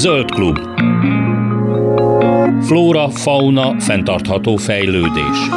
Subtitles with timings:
[0.00, 0.58] Zöld klub.
[2.64, 5.48] Flóra, fauna, fenntartható fejlődés.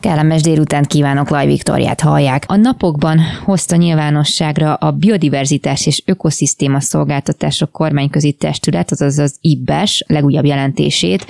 [0.00, 2.44] Kellemes délután kívánok, Laj Viktoriát hallják.
[2.46, 10.44] A napokban hozta nyilvánosságra a Biodiverzitás és Ökoszisztéma Szolgáltatások Kormányközi Testület, azaz az IBBES legújabb
[10.44, 11.26] jelentését,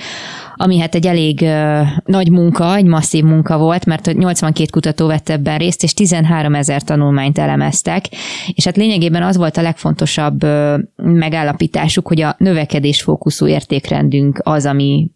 [0.61, 5.29] ami hát egy elég uh, nagy munka, egy masszív munka volt, mert 82 kutató vett
[5.29, 8.05] ebben részt, és 13 ezer tanulmányt elemeztek,
[8.53, 14.65] és hát lényegében az volt a legfontosabb uh, megállapításuk, hogy a növekedés fókuszú értékrendünk az,
[14.65, 15.11] ami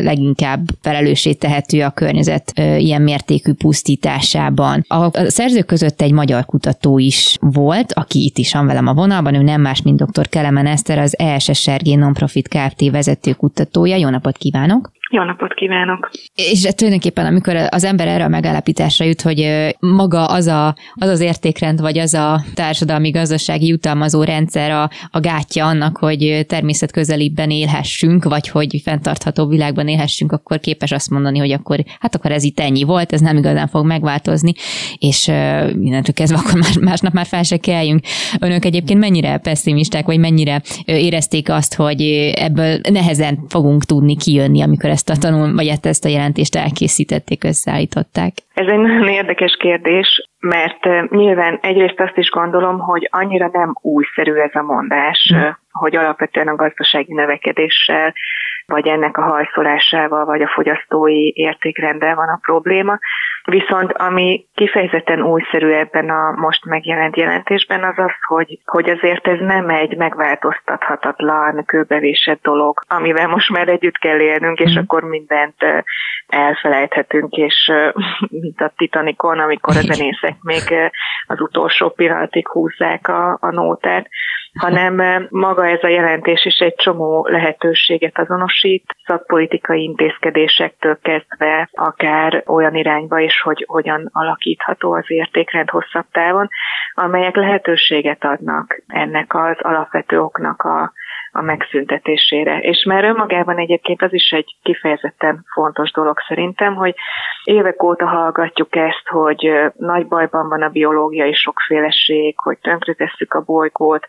[0.00, 4.84] leginkább felelőssé tehető a környezet ilyen mértékű pusztításában.
[4.88, 9.34] A szerzők között egy magyar kutató is volt, aki itt is van velem a vonalban,
[9.34, 10.28] ő nem más, mint dr.
[10.28, 12.90] Kelemen Eszter, az ESSRG Nonprofit Kft.
[12.90, 13.96] vezető kutatója.
[13.96, 14.63] Jó napot kívánok!
[14.64, 14.93] kívánok!
[15.14, 16.10] Jó napot kívánok!
[16.34, 21.20] És tulajdonképpen, amikor az ember erre a megállapításra jut, hogy maga az, a, az az
[21.20, 28.24] értékrend, vagy az a társadalmi gazdasági jutalmazó rendszer a, a gátja annak, hogy természetközelibben élhessünk,
[28.24, 32.60] vagy hogy fenntartható világban élhessünk, akkor képes azt mondani, hogy akkor, hát akkor ez itt
[32.60, 34.52] ennyi volt, ez nem igazán fog megváltozni,
[34.98, 35.26] és
[35.74, 38.00] mindentől kezdve akkor más, másnap már fel se kelljünk.
[38.40, 42.02] Önök egyébként mennyire pessimisták, vagy mennyire érezték azt, hogy
[42.34, 47.44] ebből nehezen fogunk tudni kijönni, amikor ezt a tanul, vagy hát ezt a jelentést elkészítették,
[47.44, 48.32] összeállították?
[48.54, 54.32] Ez egy nagyon érdekes kérdés, mert nyilván egyrészt azt is gondolom, hogy annyira nem újszerű
[54.32, 55.40] ez a mondás, mm.
[55.70, 58.14] hogy alapvetően a gazdasági növekedéssel
[58.66, 62.98] vagy ennek a hajszolásával, vagy a fogyasztói értékrenddel van a probléma.
[63.44, 69.38] Viszont ami kifejezetten újszerű ebben a most megjelent jelentésben az az, hogy, hogy azért ez
[69.38, 74.80] nem egy megváltoztathatatlan, kőbevésett dolog, amivel most már együtt kell élnünk, és mm.
[74.80, 75.56] akkor mindent
[76.26, 77.72] elfelejthetünk, és
[78.42, 80.62] mint a Titanicon, amikor a zenészek még
[81.26, 84.08] az utolsó pillanatig húzzák a, a nótát,
[84.54, 92.74] hanem maga ez a jelentés is egy csomó lehetőséget azonosít, szakpolitikai intézkedésektől kezdve akár olyan
[92.74, 96.48] irányba is, hogy hogyan alakítható az értékrend hosszabb távon,
[96.94, 100.92] amelyek lehetőséget adnak ennek az alapvető oknak a
[101.34, 102.58] a megszüntetésére.
[102.58, 106.94] És már önmagában egyébként az is egy kifejezetten fontos dolog szerintem, hogy
[107.44, 114.06] évek óta hallgatjuk ezt, hogy nagy bajban van a biológiai sokféleség, hogy tönkretesszük a bolygót,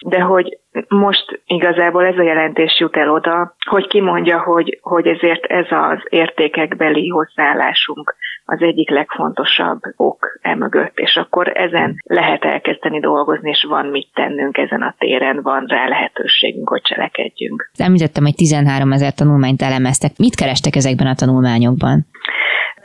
[0.00, 5.44] de hogy most igazából ez a jelentés jut el oda, hogy kimondja, hogy, hogy ezért
[5.44, 8.14] ez az értékekbeli hozzáállásunk
[8.46, 14.56] az egyik legfontosabb ok emögött, és akkor ezen lehet elkezdeni dolgozni, és van mit tennünk
[14.56, 17.70] ezen a téren, van rá lehetőségünk, hogy cselekedjünk.
[17.76, 20.10] Említettem, hogy 13 ezer tanulmányt elemeztek.
[20.18, 22.06] Mit kerestek ezekben a tanulmányokban?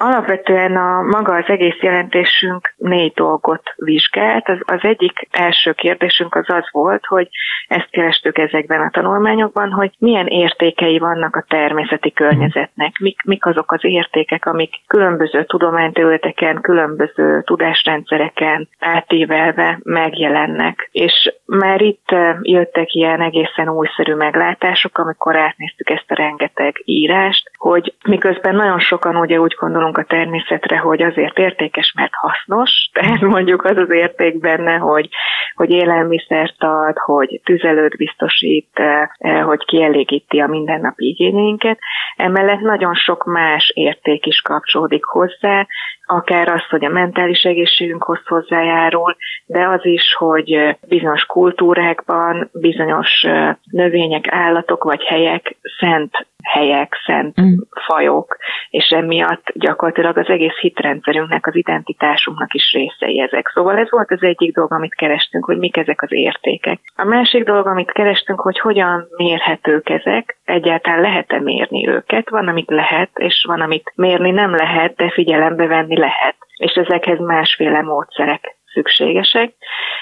[0.04, 4.50] Alapvetően a maga az egész jelentésünk négy dolgot vizsgált.
[4.50, 7.30] Az, az egyik első kérdésünk az az volt, hogy
[7.68, 13.72] ezt kerestük ezekben a tanulmányokban, hogy milyen értékei vannak a természeti környezetnek, mik, mik azok
[13.72, 20.90] az értékek, amik különböző tudományterületeken, különböző tudásrendszereken átívelve megjelennek.
[20.92, 27.52] És már itt eh, jöttek ilyen egészen újszerű meglátások, amikor átnéztük ezt a rengeteg írást,
[27.58, 32.70] hogy miközben nagyon sokan ugye úgy gondolunk, gondolunk a természetre, hogy azért értékes, mert hasznos,
[32.94, 35.10] tehát mondjuk az az érték benne, hogy,
[35.56, 41.80] hogy élelmiszert ad, hogy tüzelőt biztosít, eh, hogy kielégíti a mindennapi igényeinket.
[42.16, 45.68] Emellett nagyon sok más érték is kapcsolódik hozzá,
[46.12, 53.26] akár az, hogy a mentális egészségünkhoz hozzájárul, de az is, hogy bizonyos kultúrákban bizonyos
[53.72, 57.54] növények, állatok vagy helyek szent helyek, szent mm.
[57.86, 58.38] fajok,
[58.70, 63.52] és emiatt gyakorlatilag az egész hitrendszerünknek, az identitásunknak is részei ezek.
[63.54, 66.80] Szóval ez volt az egyik dolog, amit kerestünk, hogy mik ezek az értékek.
[66.96, 72.70] A másik dolog, amit kerestünk, hogy hogyan mérhetők ezek, egyáltalán lehet-e mérni őket, van, amit
[72.70, 78.56] lehet, és van, amit mérni nem lehet, de figyelembe venni lehet, és ezekhez másféle módszerek
[78.74, 79.54] szükségesek,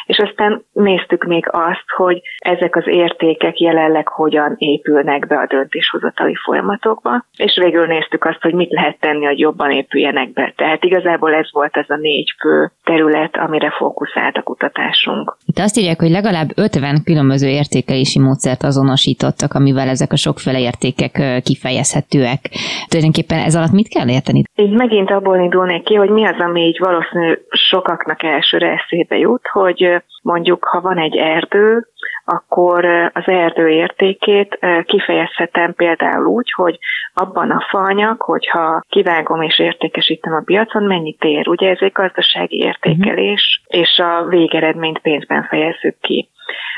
[0.06, 6.36] és aztán néztük még azt, hogy ezek az értékek jelenleg hogyan épülnek be a döntéshozatali
[6.36, 10.54] folyamatokba, és végül néztük azt, hogy mit lehet tenni, hogy jobban épüljenek be.
[10.56, 15.38] Tehát igazából ez volt ez a négy fő terület, amire fókuszált a kutatásunk.
[15.45, 21.42] Itt azt írják, hogy legalább 50 különböző értékelési módszert azonosítottak, amivel ezek a sokféle értékek
[21.44, 22.39] kifejezhetőek.
[22.88, 24.44] Tulajdonképpen ez alatt mit kell érteni?
[24.56, 29.17] Így megint abból indulnék ki, hogy mi az, ami így valószínű sokaknak első elsőre eszébe
[29.17, 31.88] jut, hogy mondjuk ha van egy erdő,
[32.25, 36.77] akkor az erdő értékét kifejezhetem például úgy, hogy
[37.13, 41.47] abban a faanyag, hogyha kivágom és értékesítem a piacon, mennyit ér.
[41.47, 43.81] Ugye ez egy gazdasági értékelés, uh-huh.
[43.81, 46.29] és a végeredményt pénzben fejezzük ki.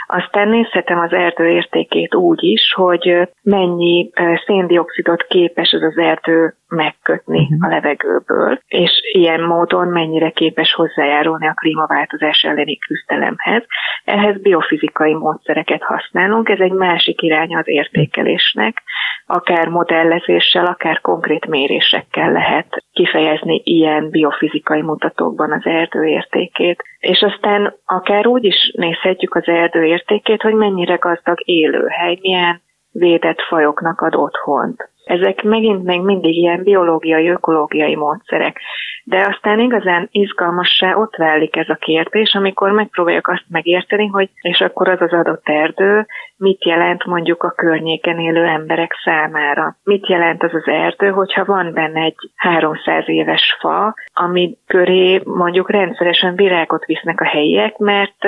[0.07, 4.09] Aztán nézhetem az erdő értékét úgy is, hogy mennyi
[4.45, 7.65] széndiokszidot képes ez az erdő megkötni uh-huh.
[7.65, 13.63] a levegőből, és ilyen módon mennyire képes hozzájárulni a klímaváltozás elleni küzdelemhez.
[14.03, 18.83] Ehhez biofizikai módszereket használunk, ez egy másik irány az értékelésnek,
[19.25, 26.83] akár modellezéssel, akár konkrét mérésekkel lehet kifejezni ilyen biofizikai mutatókban az erdő értékét.
[26.99, 32.61] És aztán akár úgy is nézhetjük az erdő értékét, hogy mennyire gazdag élőhely, milyen
[32.91, 34.89] védett fajoknak ad otthont.
[35.03, 38.59] Ezek megint még mindig ilyen biológiai, ökológiai módszerek.
[39.03, 44.59] De aztán igazán izgalmassá ott válik ez a kérdés, amikor megpróbáljuk azt megérteni, hogy és
[44.59, 46.05] akkor az az adott erdő
[46.37, 49.75] mit jelent mondjuk a környéken élő emberek számára.
[49.83, 55.71] Mit jelent az az erdő, hogyha van benne egy 300 éves fa, ami köré mondjuk
[55.71, 58.25] rendszeresen virágot visznek a helyiek, mert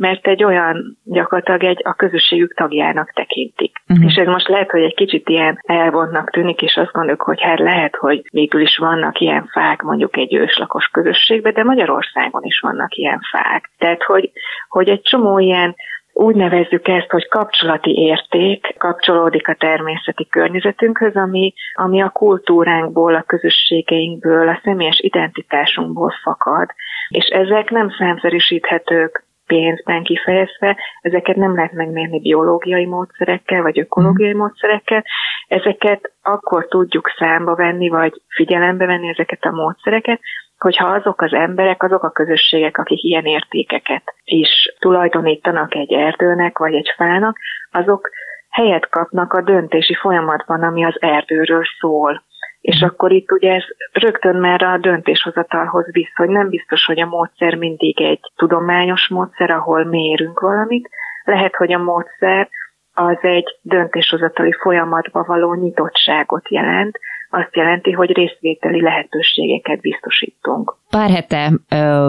[0.00, 3.82] mert egy olyan gyakorlatilag egy a közösségük tagjának tekintik.
[3.88, 4.06] Uh-huh.
[4.06, 7.58] És ez most lehet, hogy egy kicsit ilyen elvontnak tűnik, és azt gondoljuk, hogy hát
[7.58, 12.94] lehet, hogy végül is vannak ilyen fák mondjuk egy őslakos közösségben, de Magyarországon is vannak
[12.96, 13.70] ilyen fák.
[13.78, 14.30] Tehát, hogy,
[14.68, 15.74] hogy egy csomó ilyen
[16.12, 23.22] úgy nevezzük ezt, hogy kapcsolati érték kapcsolódik a természeti környezetünkhöz, ami, ami a kultúránkból, a
[23.22, 26.68] közösségeinkből, a személyes identitásunkból fakad.
[27.08, 34.36] És ezek nem számszerűsíthetők pénzben kifejezve, ezeket nem lehet megmérni biológiai módszerekkel, vagy ökológiai mm.
[34.36, 35.04] módszerekkel,
[35.48, 40.20] ezeket akkor tudjuk számba venni, vagy figyelembe venni ezeket a módszereket,
[40.58, 46.74] hogyha azok az emberek, azok a közösségek, akik ilyen értékeket is tulajdonítanak egy erdőnek, vagy
[46.74, 47.36] egy fának,
[47.70, 48.10] azok
[48.50, 52.22] helyet kapnak a döntési folyamatban, ami az erdőről szól.
[52.60, 57.06] És akkor itt ugye ez rögtön már a döntéshozatalhoz visz, hogy nem biztos, hogy a
[57.06, 60.88] módszer mindig egy tudományos módszer, ahol mérünk valamit.
[61.24, 62.48] Lehet, hogy a módszer
[62.94, 66.98] az egy döntéshozatali folyamatba való nyitottságot jelent,
[67.30, 70.76] azt jelenti, hogy részvételi lehetőségeket biztosítunk.
[70.90, 71.52] Pár hete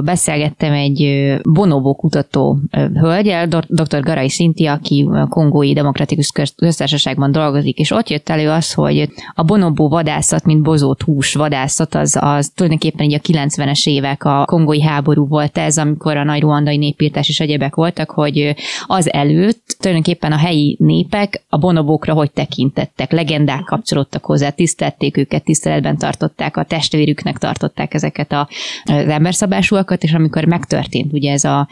[0.03, 2.59] beszélgettem egy bonobó kutató
[2.93, 4.01] hölgyel, dr.
[4.01, 9.89] Garai Szinti, aki Kongói Demokratikus Köztársaságban dolgozik, és ott jött elő az, hogy a bonobó
[9.89, 15.27] vadászat, mint bozott hús vadászat, az, az tulajdonképpen így a 90-es évek a kongói háború
[15.27, 18.55] volt ez, amikor a nagy ruandai népírtás és egyebek voltak, hogy
[18.87, 25.43] az előtt tulajdonképpen a helyi népek a bonobókra hogy tekintettek, legendák kapcsolódtak hozzá, tisztelték őket,
[25.43, 28.47] tiszteletben tartották, a testvérüknek tartották ezeket a
[28.83, 31.67] az emberszabásúakat, és amikor megtörtént ugye ez a,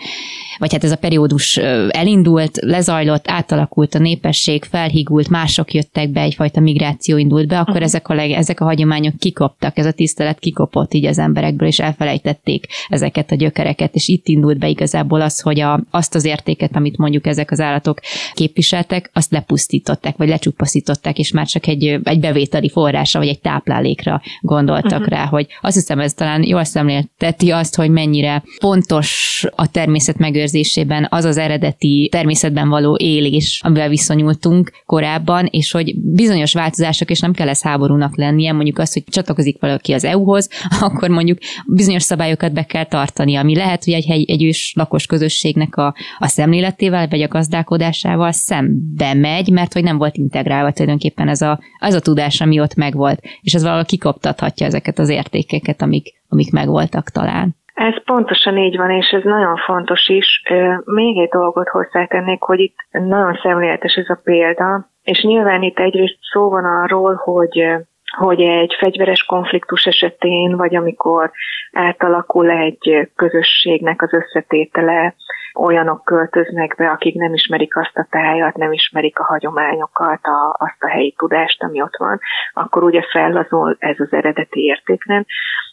[0.57, 1.57] vagy hát ez a periódus
[1.89, 7.87] elindult, lezajlott, átalakult a népesség, felhigult, mások jöttek be, egyfajta migráció indult be, akkor uh-huh.
[7.87, 11.79] ezek, a leg, ezek a hagyományok kikoptak, ez a tisztelet kikopott így az emberekből, és
[11.79, 16.75] elfelejtették ezeket a gyökereket, és itt indult be igazából az, hogy a, azt az értéket,
[16.75, 17.99] amit mondjuk ezek az állatok
[18.33, 24.21] képviseltek, azt lepusztították, vagy lecsupaszították, és már csak egy, egy bevételi forrása, vagy egy táplálékra
[24.41, 25.07] gondoltak uh-huh.
[25.07, 30.17] rá, hogy azt hiszem, ez talán jól szemlél szemlélteti azt, hogy mennyire fontos a természet
[30.17, 37.19] megőrzésében az az eredeti természetben való élés, amivel viszonyultunk korábban, és hogy bizonyos változások, és
[37.19, 40.49] nem kell ez háborúnak lennie, mondjuk az, hogy csatlakozik valaki az EU-hoz,
[40.79, 41.37] akkor mondjuk
[41.67, 45.95] bizonyos szabályokat be kell tartani, ami lehet, hogy egy, hegy, egy ős lakos közösségnek a,
[46.17, 51.59] a szemléletével, vagy a gazdálkodásával szembe megy, mert hogy nem volt integrálva tulajdonképpen ez a,
[51.79, 56.51] az a tudás, ami ott megvolt, és ez valahol kikoptathatja ezeket az értékeket, amik, amik
[56.51, 57.57] megvoltak talán.
[57.73, 60.43] Ez pontosan így van, és ez nagyon fontos is.
[60.85, 66.17] Még egy dolgot hozzátennék, hogy itt nagyon szemléletes ez a példa, és nyilván itt egyrészt
[66.31, 67.79] szó van arról, hogy
[68.17, 71.31] hogy egy fegyveres konfliktus esetén, vagy amikor
[71.71, 75.15] átalakul egy közösségnek az összetétele,
[75.53, 80.83] olyanok költöznek be, akik nem ismerik azt a tájat, nem ismerik a hagyományokat, a, azt
[80.83, 82.19] a helyi tudást, ami ott van,
[82.53, 85.25] akkor ugye fellazul ez az eredeti értékrend.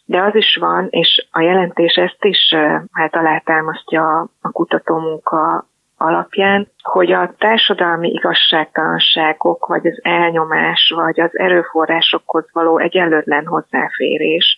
[0.05, 2.55] De az is van, és a jelentés ezt is
[2.93, 5.67] hát alátámasztja a kutatómunka
[5.97, 14.57] alapján, hogy a társadalmi igazságtalanságok, vagy az elnyomás, vagy az erőforrásokhoz való egyenlőtlen hozzáférés.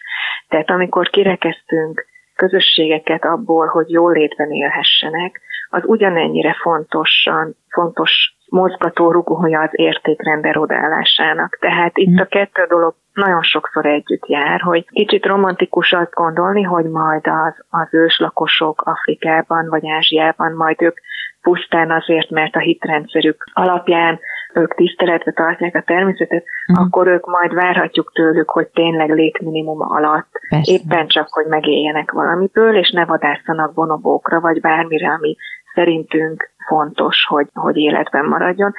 [0.49, 2.07] Tehát amikor kirekeztünk
[2.39, 5.41] közösségeket abból, hogy jól létben élhessenek,
[5.71, 8.11] az ugyanennyire fontosan, fontos
[8.49, 11.59] mozgató rugója az értékrend erodálásának.
[11.61, 12.21] Tehát itt mhm.
[12.21, 17.55] a kettő dolog nagyon sokszor együtt jár, hogy kicsit romantikus azt gondolni, hogy majd az,
[17.71, 20.99] az őslakosok Afrikában vagy Ázsiában majd ők
[21.43, 24.21] pusztán azért, mert a hitrendszerük alapján
[24.59, 26.87] ők tiszteletbe tartják a természetet, uh-huh.
[26.87, 30.73] akkor ők majd várhatjuk tőlük, hogy tényleg létminimum alatt Persze.
[30.73, 35.37] éppen csak, hogy megéljenek valamiből, és ne vadászanak bonobókra, vagy bármire, ami
[35.75, 38.73] szerintünk fontos, hogy, hogy életben maradjon,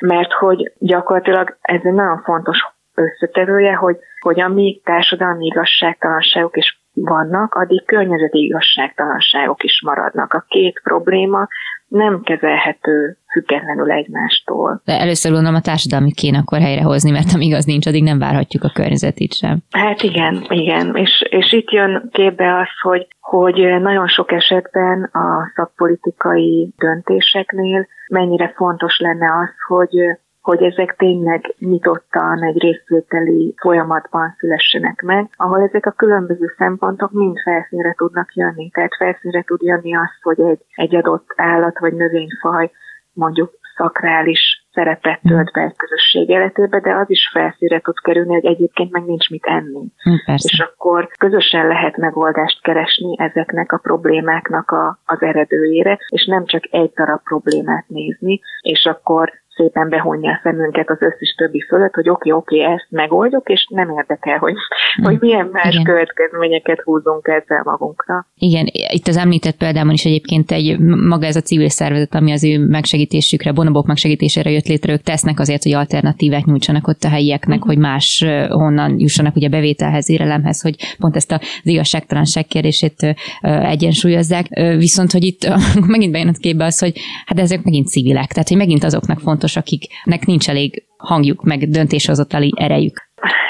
[0.00, 2.58] mert hogy gyakorlatilag ez egy nagyon fontos
[2.94, 10.32] összetevője, hogy, hogy amíg társadalmi igazságtalanságok is vannak, addig környezeti igazságtalanságok is maradnak.
[10.32, 11.48] A két probléma
[11.88, 14.80] nem kezelhető függetlenül egymástól.
[14.84, 18.64] De először gondolom a társadalmi kéne akkor helyrehozni, mert amíg az nincs, addig nem várhatjuk
[18.64, 19.58] a környezetit sem.
[19.70, 20.94] Hát igen, igen.
[20.96, 28.52] És, és itt jön képbe az, hogy, hogy nagyon sok esetben a szakpolitikai döntéseknél mennyire
[28.56, 29.96] fontos lenne az, hogy
[30.40, 37.36] hogy ezek tényleg nyitottan egy részvételi folyamatban szülessenek meg, ahol ezek a különböző szempontok mind
[37.44, 38.70] felszínre tudnak jönni.
[38.70, 42.70] Tehát felszínre tud jönni az, hogy egy, egy adott állat vagy növényfaj
[43.12, 48.44] mondjuk szakrális szerepet tölt be egy közösség életébe, de az is felszínre tud kerülni, hogy
[48.44, 49.84] egyébként meg nincs mit enni.
[50.02, 50.48] Hm, persze.
[50.52, 56.62] És akkor közösen lehet megoldást keresni ezeknek a problémáknak a, az eredőjére, és nem csak
[56.70, 62.08] egy darab problémát nézni, és akkor szépen behunja a szemünket az összes többi fölött, hogy
[62.08, 64.54] oké, oké, ezt megoldjuk, és nem érdekel, hogy,
[65.00, 65.04] mm.
[65.04, 65.84] hogy milyen más Igen.
[65.84, 68.26] következményeket húzunk ezzel magunkra.
[68.38, 72.44] Igen, itt az említett példában is egyébként egy maga ez a civil szervezet, ami az
[72.44, 77.58] ő megsegítésükre, bonobok megsegítésére jött létre, ők tesznek azért, hogy alternatívát nyújtsanak ott a helyieknek,
[77.58, 77.66] mm.
[77.66, 84.46] hogy más honnan jussanak ugye bevételhez, érelemhez, hogy pont ezt az igazságtalanság kérdését egyensúlyozzák.
[84.76, 85.48] Viszont, hogy itt
[85.86, 89.49] megint bejön a képbe az, hogy hát ezek megint civilek, tehát hogy megint azoknak fontos
[89.50, 92.96] fontos, akiknek nincs elég hangjuk, meg döntéshozatali erejük?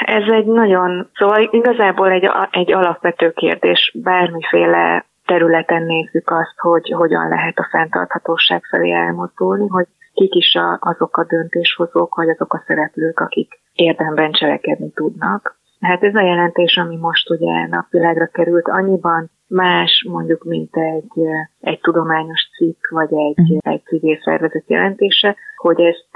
[0.04, 7.28] Ez egy nagyon, szóval igazából egy, egy alapvető kérdés, bármiféle területen nézzük azt, hogy hogyan
[7.28, 12.62] lehet a fenntarthatóság felé elmozdulni, hogy kik is a, azok a döntéshozók, vagy azok a
[12.66, 15.58] szereplők, akik érdemben cselekedni tudnak.
[15.80, 21.26] Hát ez a jelentés, ami most ugye napvilágra került, annyiban más mondjuk, mint egy,
[21.60, 23.58] egy tudományos cikk, vagy egy, uh-huh.
[23.60, 26.08] egy civil szervezet jelentése, hogy ezt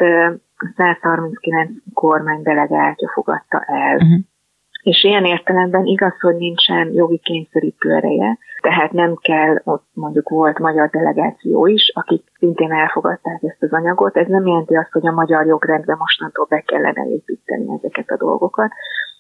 [0.77, 3.95] 139 kormány delegáltja fogadta el.
[3.95, 4.21] Uh-huh.
[4.83, 10.59] És ilyen értelemben igaz, hogy nincsen jogi kényszerítő ereje, tehát nem kell, ott mondjuk volt
[10.59, 14.17] magyar delegáció is, akik szintén elfogadták ezt az anyagot.
[14.17, 18.71] Ez nem jelenti azt, hogy a magyar jogrendbe mostantól be kellene építeni ezeket a dolgokat,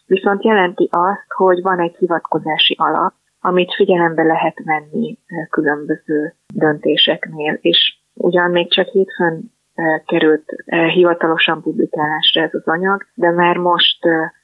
[0.06, 3.12] viszont jelenti azt, hogy van egy hivatkozási alap,
[3.46, 5.18] amit figyelembe lehet venni
[5.50, 9.52] különböző döntéseknél, és ugyan még csak hétfőn
[10.06, 10.44] került
[10.92, 13.98] hivatalosan publikálásra ez az anyag, de már most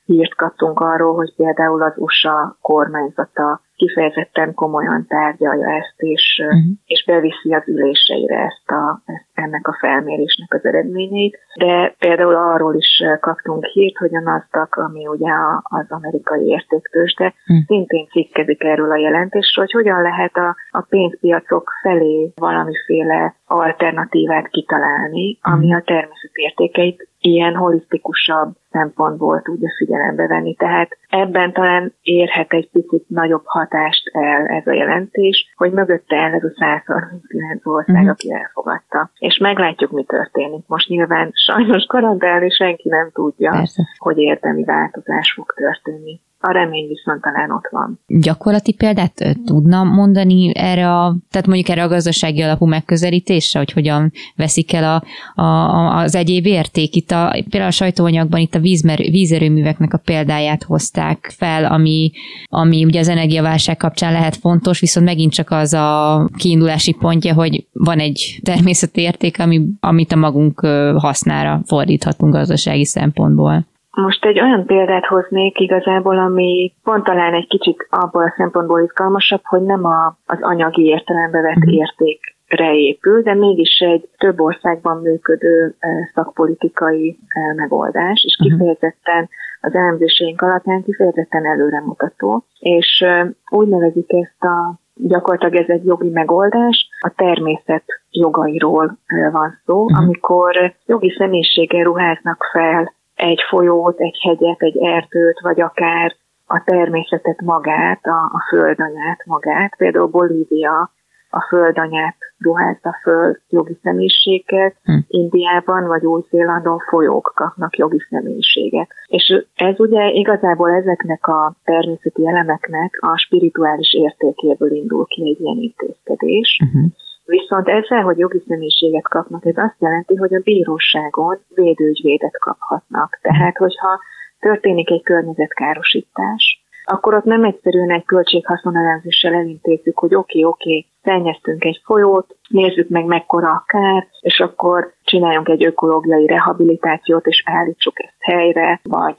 [0.04, 6.60] hírt kaptunk arról, hogy például az USA kormányzata kifejezetten komolyan tárgyalja ezt, és, uh-huh.
[6.86, 11.38] és beviszi az üléseire ezt a, ezt, ennek a felmérésnek az eredményeit.
[11.54, 15.32] De például arról is kaptunk hírt, hogy a NASDAQ, ami ugye
[15.62, 17.64] az amerikai értéktősde, uh-huh.
[17.66, 25.38] szintén cikkezik erről a jelentésről, hogy hogyan lehet a, a pénzpiacok felé valamiféle alternatívát kitalálni,
[25.42, 25.76] ami mhm.
[25.76, 30.54] a természet értékeit ilyen holisztikusabb szempontból tudja figyelembe venni.
[30.54, 36.32] Tehát ebben talán érhet egy picit nagyobb hatást el ez a jelentés, hogy mögötte el
[36.32, 38.10] ez a 139 ország, uh-huh.
[38.10, 39.10] aki elfogadta.
[39.18, 40.64] És meglátjuk, mi történik.
[40.66, 43.82] Most nyilván sajnos garantálni senki nem tudja, Persze.
[43.98, 48.00] hogy érdemi változás fog történni a remény viszont talán ott van.
[48.06, 54.12] Gyakorlati példát tudna mondani erre a, tehát mondjuk erre a gazdasági alapú megközelítésre, hogy hogyan
[54.36, 55.02] veszik el
[55.34, 56.94] a, a, az egyéb érték.
[56.94, 62.10] Itt a, például a sajtóanyagban itt a vízmer, vízerőműveknek a példáját hozták fel, ami,
[62.48, 67.66] ami ugye az energiaválság kapcsán lehet fontos, viszont megint csak az a kiindulási pontja, hogy
[67.72, 70.60] van egy természeti érték, ami, amit a magunk
[70.96, 73.68] hasznára fordíthatunk gazdasági szempontból.
[73.90, 79.40] Most egy olyan példát hoznék igazából, ami pont talán egy kicsit abból a szempontból izgalmasabb,
[79.44, 81.74] hogy nem a, az anyagi értelembe vett uh-huh.
[81.74, 85.74] értékre épül, de mégis egy több országban működő
[86.14, 87.18] szakpolitikai
[87.56, 88.48] megoldás, és mhm.
[88.48, 89.28] kifejezetten
[89.60, 93.04] az elemzéseink alapján kifejezetten előremutató, és
[93.50, 98.98] úgy nevezik ezt a gyakorlatilag ez egy jogi megoldás, a természet jogairól
[99.32, 99.98] van szó, uh-huh.
[99.98, 107.40] amikor jogi személyiséggel ruháznak fel egy folyót, egy hegyet, egy erdőt, vagy akár a természetet
[107.40, 109.76] magát, a, a földanyát magát.
[109.76, 110.90] Például Bolívia
[111.30, 114.98] a földanyát ruházza föl jogi személyiséget, hm.
[115.08, 118.88] Indiában vagy Új-Zélandon folyók kapnak jogi személyiséget.
[119.06, 125.56] És ez ugye igazából ezeknek a természeti elemeknek a spirituális értékéből indul ki egy ilyen
[125.56, 126.60] intézkedés.
[126.64, 126.90] Uh-huh.
[127.30, 133.18] Viszont ezzel, hogy jogi személyiséget kapnak, ez azt jelenti, hogy a bíróságon védőügyvédet kaphatnak.
[133.22, 134.00] Tehát, hogyha
[134.40, 140.89] történik egy környezetkárosítás, akkor ott nem egyszerűen egy költséghaszonelemzéssel elintézzük, hogy oké, okay, oké, okay,
[141.02, 147.42] szennyeztünk egy folyót, nézzük meg mekkora a kár, és akkor csináljunk egy ökológiai rehabilitációt, és
[147.46, 149.16] állítsuk ezt helyre, vagy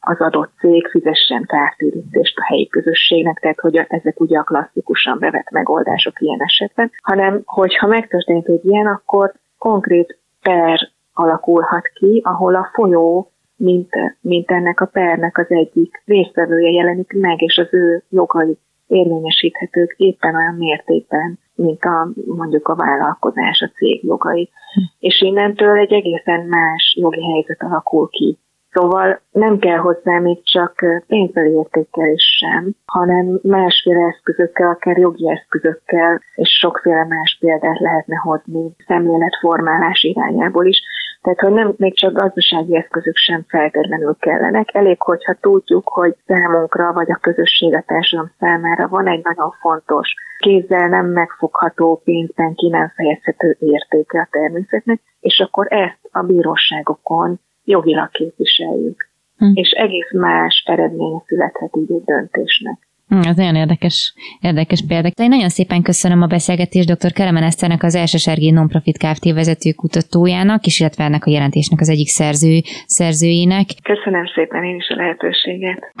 [0.00, 5.50] az adott cég fizessen kártérítést a helyi közösségnek, tehát hogy ezek ugye a klasszikusan bevett
[5.50, 12.70] megoldások ilyen esetben, hanem hogyha megtörtént egy ilyen, akkor konkrét per alakulhat ki, ahol a
[12.72, 18.58] folyó mint, mint ennek a pernek az egyik résztvevője jelenik meg, és az ő jogai
[18.90, 24.50] érvényesíthetők éppen olyan mértékben, mint a, mondjuk a vállalkozás, a cég jogai.
[24.74, 24.80] Hm.
[24.98, 28.38] És innentől egy egészen más jogi helyzet alakul ki.
[28.72, 30.74] Szóval nem kell hozzá még csak
[31.06, 38.74] pénzbeli értékkel sem, hanem másféle eszközökkel, akár jogi eszközökkel, és sokféle más példát lehetne hozni
[38.86, 40.82] szemléletformálás irányából is.
[41.22, 46.92] Tehát, hogy nem még csak gazdasági eszközök sem feltétlenül kellenek, elég, hogyha tudjuk, hogy számunkra
[46.92, 52.68] vagy a közösség a társadalom számára van egy nagyon fontos, kézzel nem megfogható, pénzben ki
[52.68, 59.08] nem fejezhető értéke a természetnek, és akkor ezt a bíróságokon jogilag képviseljük.
[59.36, 59.50] Hm.
[59.54, 62.88] És egész más eredménye születhet így egy döntésnek.
[63.10, 65.08] Hm, ez nagyon érdekes, érdekes példa.
[65.08, 67.12] Én nagyon szépen köszönöm a beszélgetést dr.
[67.12, 69.32] Kelemen Eszternek, az SSRG Nonprofit Kft.
[69.32, 73.66] vezető kutatójának, és illetve ennek a jelentésnek az egyik szerző, szerzőjének.
[73.82, 75.92] Köszönöm szépen én is a lehetőséget.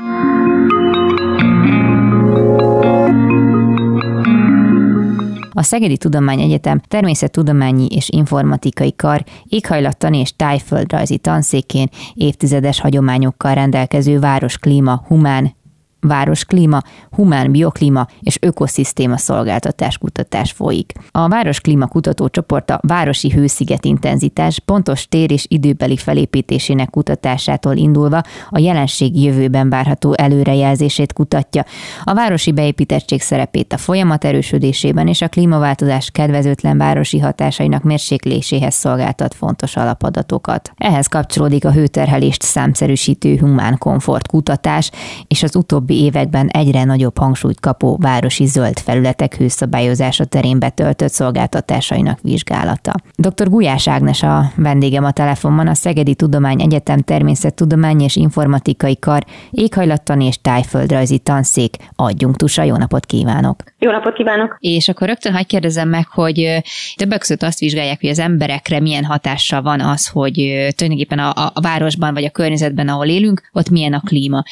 [5.60, 15.04] A Szegedi Tudományegyetem Természettudományi és Informatikai Kar éghajlattani és tájföldrajzi tanszékén évtizedes hagyományokkal rendelkező városklíma
[15.06, 15.54] humán
[16.00, 20.92] városklíma, humán bioklíma és ökoszisztéma szolgáltatás kutatás folyik.
[21.10, 21.88] A Városklíma
[22.66, 30.14] a városi hősziget intenzitás pontos tér és időbeli felépítésének kutatásától indulva a jelenség jövőben várható
[30.16, 31.64] előrejelzését kutatja.
[32.04, 39.34] A városi beépítettség szerepét a folyamat erősödésében és a klímaváltozás kedvezőtlen városi hatásainak mérsékléséhez szolgáltat
[39.34, 40.72] fontos alapadatokat.
[40.76, 44.90] Ehhez kapcsolódik a hőterhelést számszerűsítő humán komfort kutatás
[45.26, 51.10] és az utóbbi utóbbi években egyre nagyobb hangsúlyt kapó városi zöld felületek hőszabályozása terén betöltött
[51.10, 52.92] szolgáltatásainak vizsgálata.
[53.14, 53.48] Dr.
[53.48, 60.26] Gulyás Ágnes a vendégem a telefonban, a Szegedi Tudomány Egyetem Természettudományi és Informatikai Kar éghajlattani
[60.26, 62.62] és tájföldrajzi tanszék adjunktusa.
[62.62, 63.62] Jó napot kívánok!
[63.78, 64.56] Jó napot kívánok!
[64.58, 66.62] És akkor rögtön hagyj kérdezem meg, hogy
[66.96, 70.34] többek között azt vizsgálják, hogy az emberekre milyen hatással van az, hogy
[70.76, 74.42] tulajdonképpen a, a városban vagy a környezetben, ahol élünk, ott milyen a klíma.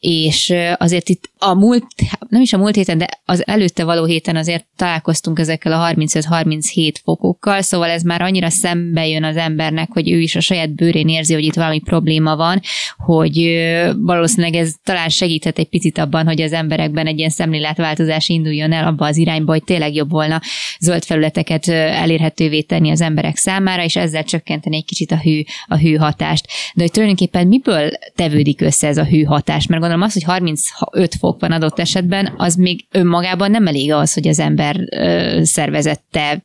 [0.00, 0.54] És
[0.86, 1.86] azért itt a múlt,
[2.28, 6.92] nem is a múlt héten, de az előtte való héten azért találkoztunk ezekkel a 35-37
[7.04, 11.08] fokokkal, szóval ez már annyira szembe jön az embernek, hogy ő is a saját bőrén
[11.08, 12.60] érzi, hogy itt valami probléma van,
[12.96, 13.58] hogy
[13.96, 18.86] valószínűleg ez talán segíthet egy picit abban, hogy az emberekben egy ilyen szemléletváltozás induljon el
[18.86, 20.40] abba az irányba, hogy tényleg jobb volna
[20.80, 25.76] zöld felületeket elérhetővé tenni az emberek számára, és ezzel csökkenteni egy kicsit a hő, a
[25.76, 26.46] hő hatást.
[26.74, 29.66] De hogy tulajdonképpen miből tevődik össze ez a hő hatás?
[29.66, 30.24] Mert gondolom az, hogy
[30.78, 35.38] 35 fok van adott esetben, az még önmagában nem elég az, hogy az ember ö,
[35.42, 36.38] szervezette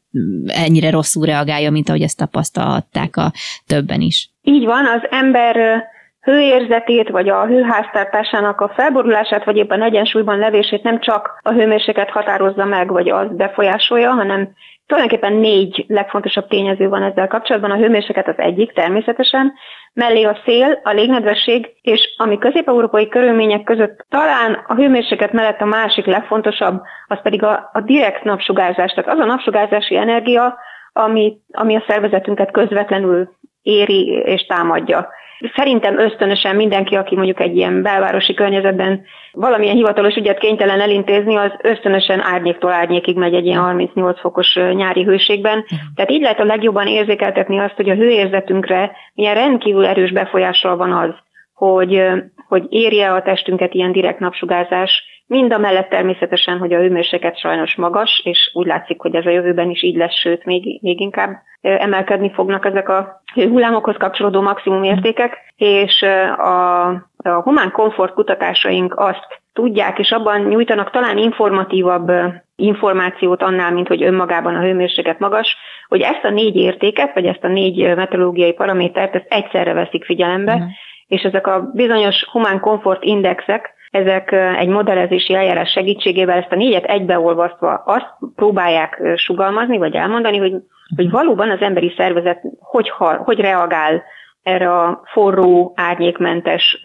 [0.45, 3.31] ennyire rosszul reagálja, mint ahogy ezt tapasztalhatták a
[3.67, 4.29] többen is.
[4.41, 5.83] Így van, az ember
[6.21, 12.65] hőérzetét, vagy a hőháztartásának a felborulását, vagy éppen egyensúlyban levését nem csak a hőmérséklet határozza
[12.65, 14.49] meg, vagy az befolyásolja, hanem
[14.85, 17.71] tulajdonképpen négy legfontosabb tényező van ezzel kapcsolatban.
[17.71, 19.53] A hőmérséklet az egyik természetesen,
[19.93, 25.65] mellé a szél, a légnedvesség, és ami közép-európai körülmények között talán a hőmérséklet mellett a
[25.65, 30.57] másik legfontosabb, az pedig a, a direkt napsugárzás, tehát az a napsugárzási energia,
[30.93, 33.29] ami, ami a szervezetünket közvetlenül
[33.61, 35.09] éri és támadja.
[35.55, 41.51] Szerintem ösztönösen mindenki, aki mondjuk egy ilyen belvárosi környezetben valamilyen hivatalos ügyet kénytelen elintézni, az
[41.61, 45.65] ösztönösen árnyéktól árnyékig megy egy ilyen 38 fokos nyári hőségben.
[45.95, 50.91] Tehát így lehet a legjobban érzékeltetni azt, hogy a hőérzetünkre milyen rendkívül erős befolyással van
[50.91, 51.13] az,
[51.53, 52.03] hogy,
[52.47, 57.75] hogy érje a testünket ilyen direkt napsugárzás, Mind a mellett természetesen, hogy a hőmérséklet sajnos
[57.75, 61.41] magas, és úgy látszik, hogy ez a jövőben is így lesz, sőt, még, még inkább
[61.61, 66.01] emelkedni fognak ezek a hullámokhoz kapcsolódó maximum értékek, és
[66.37, 72.11] a, a humán komfort kutatásaink azt tudják, és abban nyújtanak talán informatívabb
[72.55, 77.43] információt annál, mint hogy önmagában a hőmérséklet magas, hogy ezt a négy értéket, vagy ezt
[77.43, 80.69] a négy meteorológiai paramétert, ezt egyszerre veszik figyelembe, uh-huh.
[81.07, 86.83] és ezek a bizonyos humán komfort indexek, ezek egy modellezési eljárás segítségével ezt a négyet
[86.83, 90.53] egybeolvasztva azt próbálják sugalmazni, vagy elmondani, hogy,
[90.95, 94.03] hogy valóban az emberi szervezet hogy, hogy reagál
[94.43, 96.81] erre a forró, árnyékmentes,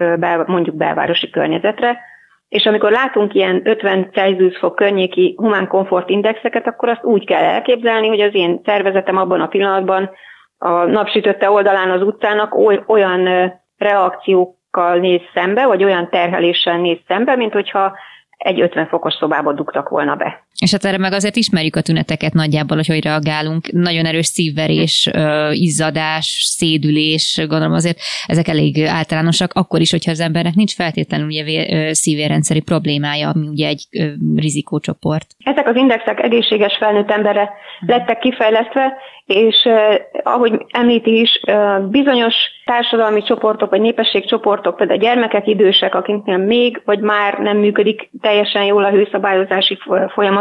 [0.46, 1.98] mondjuk belvárosi környezetre,
[2.48, 7.42] és amikor látunk ilyen 50 Celsius fok környéki humán komfort indexeket, akkor azt úgy kell
[7.42, 10.10] elképzelni, hogy az én szervezetem abban a pillanatban
[10.58, 12.54] a napsütötte oldalán az utcának
[12.88, 13.52] olyan
[14.76, 17.96] reakciókkal néz szembe, vagy olyan terheléssel néz szembe, mint hogyha
[18.36, 20.45] egy 50 fokos szobába dugtak volna be.
[20.58, 23.72] És hát erre meg azért ismerjük a tüneteket nagyjából, hogy hogy reagálunk.
[23.72, 25.10] Nagyon erős szívverés,
[25.50, 31.94] izzadás, szédülés, gondolom azért ezek elég általánosak, akkor is, hogyha az embernek nincs feltétlenül ugye
[31.94, 33.86] szívérrendszeri problémája, ami ugye egy
[34.36, 35.26] rizikócsoport.
[35.44, 39.68] Ezek az indexek egészséges felnőtt emberre lettek kifejlesztve, és
[40.22, 41.40] ahogy említi is,
[41.88, 48.64] bizonyos társadalmi csoportok vagy népességcsoportok, például gyermekek, idősek, akiknél még vagy már nem működik teljesen
[48.64, 49.78] jól a hőszabályozási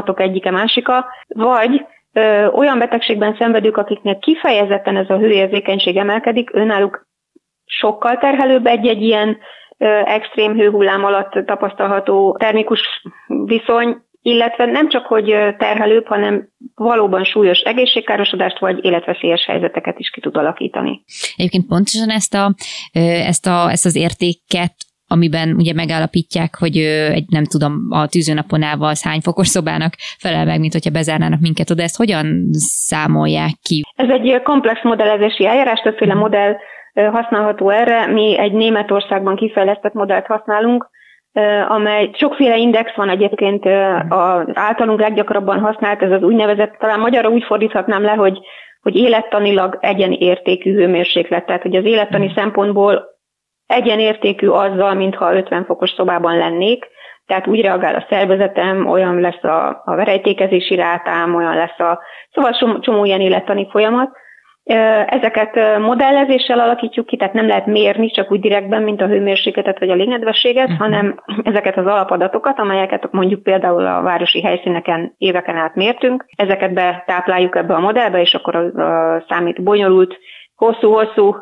[0.05, 7.07] folyamatok egyike másika, vagy ö, olyan betegségben szenvedők, akiknek kifejezetten ez a hőérzékenység emelkedik, önálluk
[7.65, 9.37] sokkal terhelőbb egy-egy ilyen
[9.77, 12.81] ö, extrém hőhullám alatt tapasztalható termikus
[13.27, 15.25] viszony, illetve nem csak, hogy
[15.57, 21.03] terhelőbb, hanem valóban súlyos egészségkárosodást vagy életveszélyes helyzeteket is ki tud alakítani.
[21.35, 22.53] Egyébként pontosan ezt, a,
[23.27, 24.73] ezt, a, ezt az értéket
[25.07, 26.77] amiben ugye megállapítják, hogy
[27.17, 31.83] egy nem tudom, a tűzőnaponával hány fokos szobának felel meg, mint hogyha bezárnának minket oda.
[31.83, 32.47] Ezt hogyan
[32.87, 33.83] számolják ki?
[33.95, 36.21] Ez egy komplex modellezési eljárás, többféle mhm.
[36.21, 36.55] modell
[36.93, 38.05] használható erre.
[38.05, 40.89] Mi egy Németországban kifejlesztett modellt használunk,
[41.67, 43.65] amely sokféle index van egyébként
[44.09, 48.39] az általunk leggyakrabban használt, ez az úgynevezett, talán magyarra úgy fordíthatnám le, hogy,
[48.81, 52.35] hogy élettanilag egyenértékű hőmérséklet, tehát hogy az élettani mhm.
[52.35, 53.14] szempontból
[53.67, 56.87] egyenértékű azzal, mintha 50 fokos szobában lennék,
[57.25, 61.99] tehát úgy reagál a szervezetem, olyan lesz a, a verejtékezési rátám, olyan lesz a,
[62.31, 64.09] szóval csomó ilyen élettani folyamat,
[65.05, 69.89] Ezeket modellezéssel alakítjuk ki, tehát nem lehet mérni csak úgy direktben, mint a hőmérsékletet vagy
[69.89, 70.79] a légnedvességet, uh-huh.
[70.79, 77.55] hanem ezeket az alapadatokat, amelyeket mondjuk például a városi helyszíneken éveken át mértünk, ezeket betápláljuk
[77.55, 80.17] ebbe a modellbe, és akkor a, a számít bonyolult,
[80.55, 81.35] hosszú-hosszú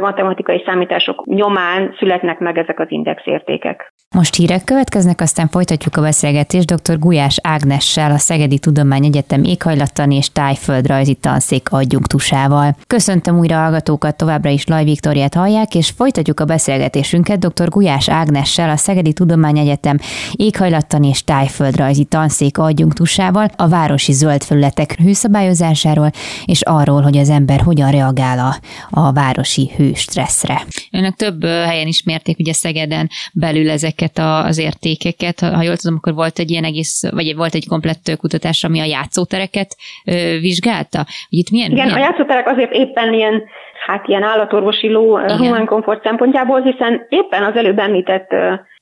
[0.00, 3.92] matematikai számítások nyomán születnek meg ezek az indexértékek.
[4.14, 6.98] Most hírek következnek, aztán folytatjuk a beszélgetést dr.
[6.98, 12.76] Gulyás Ágnessel, a Szegedi Tudományegyetem éghajlattani és tájföldrajzi tanszék adjunktusával.
[12.86, 17.68] Köszöntöm újra hallgatókat, továbbra is Laj Viktoriát hallják, és folytatjuk a beszélgetésünket dr.
[17.68, 19.98] Gulyás Ágnessel, a Szegedi Tudományegyetem
[20.32, 26.10] éghajlattani és tájföldrajzi tanszék adjunktusával, a városi zöld felületek hőszabályozásáról,
[26.44, 28.56] és arról, hogy az ember hogyan reagál a,
[29.00, 30.66] a városi hőstresszre.
[30.90, 33.70] Önök több helyen is mérték ugye Szegeden belül
[34.00, 35.40] ezeket a, az értékeket.
[35.40, 38.84] Ha jól tudom, akkor volt egy ilyen egész, vagy volt egy komplett kutatás, ami a
[38.84, 40.98] játszótereket ö, vizsgálta.
[40.98, 42.00] Hogy itt milyen, Igen, milyen...
[42.00, 43.42] a játszóterek azért éppen ilyen
[43.86, 48.30] hát ilyen állatorvosi ló humán komfort szempontjából, hiszen éppen az előbb említett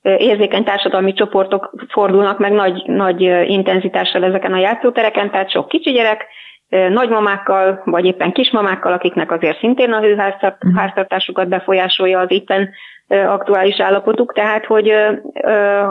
[0.01, 6.25] érzékeny társadalmi csoportok fordulnak meg nagy, nagy intenzitással ezeken a játszótereken, tehát sok kicsi gyerek,
[6.69, 11.53] nagymamákkal, vagy éppen kismamákkal, akiknek azért szintén a hőháztartásukat mhm.
[11.53, 12.69] befolyásolja az éppen
[13.07, 14.93] aktuális állapotuk, tehát hogy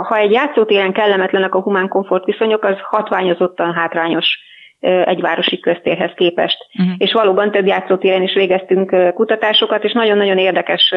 [0.03, 4.39] ha egy játszótéren kellemetlenek a humán komfort viszonyok, az hatványozottan hátrányos
[4.81, 6.67] egy városi köztérhez képest.
[6.79, 6.95] Uh-huh.
[6.99, 10.95] És valóban több játszótéren is végeztünk kutatásokat, és nagyon-nagyon érdekes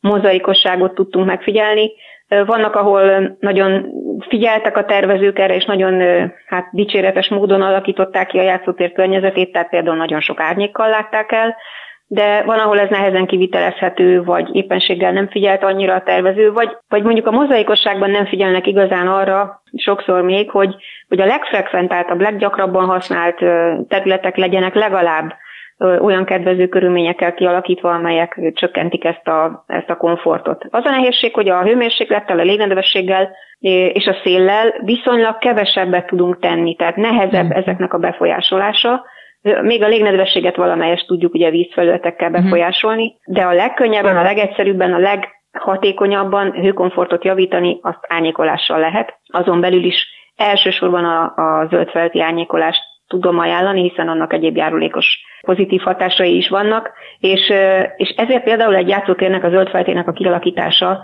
[0.00, 1.90] mozaikosságot tudtunk megfigyelni.
[2.28, 3.86] Vannak, ahol nagyon
[4.28, 6.00] figyeltek a tervezők erre, és nagyon
[6.46, 11.56] hát, dicséretes módon alakították ki a játszótér környezetét, tehát például nagyon sok árnyékkal látták el,
[12.10, 17.02] de van, ahol ez nehezen kivitelezhető, vagy éppenséggel nem figyelt annyira a tervező, vagy, vagy
[17.02, 20.74] mondjuk a mozaikosságban nem figyelnek igazán arra, sokszor még, hogy,
[21.08, 23.36] hogy a legfrekventáltabb, leggyakrabban használt
[23.88, 25.34] területek legyenek legalább
[25.78, 30.64] olyan kedvező körülményekkel kialakítva, amelyek csökkentik ezt a, ezt a komfortot.
[30.70, 33.30] Az a nehézség, hogy a hőmérséklettel, a légnedvességgel
[33.92, 37.56] és a széllel viszonylag kevesebbet tudunk tenni, tehát nehezebb hmm.
[37.56, 39.04] ezeknek a befolyásolása.
[39.62, 42.42] Még a légnedvességet valamelyest tudjuk ugye vízfelületekkel hmm.
[42.42, 49.18] befolyásolni, de a legkönnyebben, a legegyszerűbben, a leghatékonyabban hőkomfortot javítani azt árnyékolással lehet.
[49.26, 55.80] Azon belül is elsősorban a, a zöldfelületi árnyékolást tudom ajánlani, hiszen annak egyéb járulékos pozitív
[55.80, 57.52] hatásai is vannak, és,
[57.96, 61.00] és ezért például egy játszótérnek, a zöldfeltének a kialakítása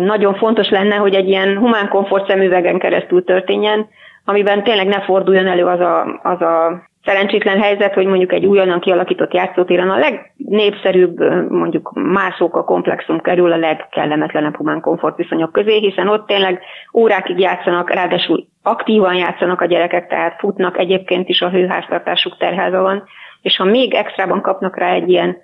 [0.00, 3.88] nagyon fontos lenne, hogy egy ilyen humán komfort szemüvegen keresztül történjen,
[4.24, 8.80] amiben tényleg ne forduljon elő az a, az a szerencsétlen helyzet, hogy mondjuk egy újonnan
[8.80, 11.18] kialakított játszótéren a legnépszerűbb
[11.50, 16.60] mondjuk mászóka komplexum kerül a legkellemetlenebb humán komfortviszonyok közé, hiszen ott tényleg
[16.94, 23.04] órákig játszanak, ráadásul aktívan játszanak a gyerekek, tehát futnak, egyébként is a hőháztartásuk terhelve van,
[23.42, 25.36] és ha még extrában kapnak rá egy ilyen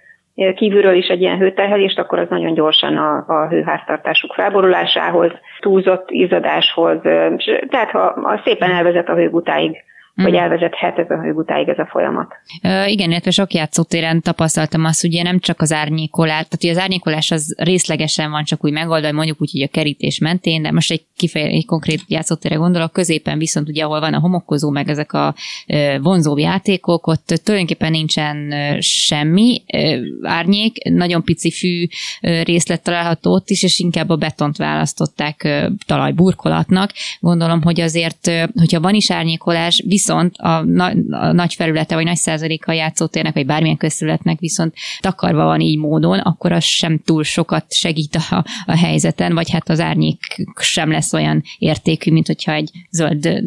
[0.54, 6.98] kívülről is egy ilyen hőterhelést, akkor az nagyon gyorsan a, a hőháztartásuk felborulásához, túlzott izzadáshoz,
[7.68, 9.84] tehát ha, ha szépen elvezet a hőgutáig,
[10.20, 10.24] mm.
[10.24, 12.34] hogy elvezethet ez a hőgutáig ez a folyamat.
[12.62, 16.78] Ö, igen, illetve sok játszótéren tapasztaltam azt, ugye nem csak az árnyékolás, tehát hogy az
[16.78, 20.90] árnyékolás az részlegesen van csak úgy megoldva, mondjuk úgy, hogy a kerítés mentén, de most
[20.90, 25.12] egy, kifeje, egy konkrét játszótére gondolok, középen viszont ugye, ahol van a homokkozó, meg ezek
[25.12, 25.34] a
[26.00, 29.62] vonzó játékok, ott tulajdonképpen nincsen semmi
[30.22, 31.86] árnyék, nagyon pici fű
[32.20, 36.90] részlet található ott is, és inkább a betont választották talajburkolatnak.
[37.20, 42.04] Gondolom, hogy azért, hogyha van is árnyékolás, viszont viszont a, na, a nagy felülete, vagy
[42.04, 46.98] nagy százaléka a játszótérnek, vagy bármilyen közületnek viszont takarva van így módon, akkor az sem
[47.06, 50.18] túl sokat segít a, a helyzeten, vagy hát az árnyék
[50.60, 53.42] sem lesz olyan értékű, mint hogyha egy zöld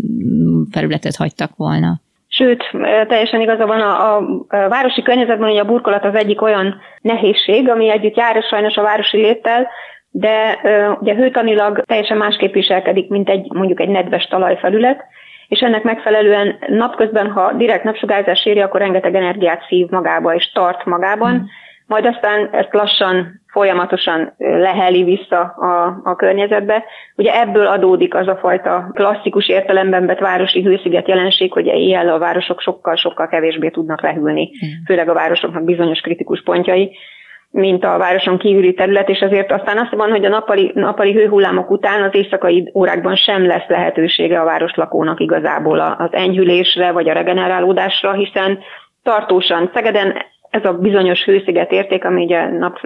[0.72, 2.00] felületet hagytak volna.
[2.28, 2.64] Sőt,
[3.08, 7.90] teljesen igaza van, a, a, városi környezetben hogy a burkolat az egyik olyan nehézség, ami
[7.90, 9.68] együtt jár sajnos a városi léttel,
[10.10, 10.60] de
[11.00, 15.04] ugye hőtanilag teljesen másképp viselkedik, mint egy mondjuk egy nedves talajfelület,
[15.52, 20.86] és ennek megfelelően napközben, ha direkt napsugárzás éri, akkor rengeteg energiát szív magába és tart
[20.86, 21.44] magában, mm.
[21.86, 26.84] majd aztán ezt lassan, folyamatosan leheli vissza a, a környezetbe.
[27.16, 32.20] Ugye ebből adódik az a fajta klasszikus értelemben vett városi hősziget jelenség, hogy éjjel a
[32.20, 34.70] városok sokkal-sokkal kevésbé tudnak lehűlni, mm.
[34.86, 36.98] főleg a városoknak bizonyos kritikus pontjai
[37.52, 41.72] mint a városon kívüli terület, és azért aztán azt van, hogy a nappali, nappali hőhullámok
[41.72, 48.14] után az éjszakai órákban sem lesz lehetősége a várostlakónak igazából az enyhülésre vagy a regenerálódásra,
[48.14, 48.60] hiszen
[49.04, 50.14] tartósan Szegeden
[50.50, 52.80] ez a bizonyos hősziget érték, ami ugye nap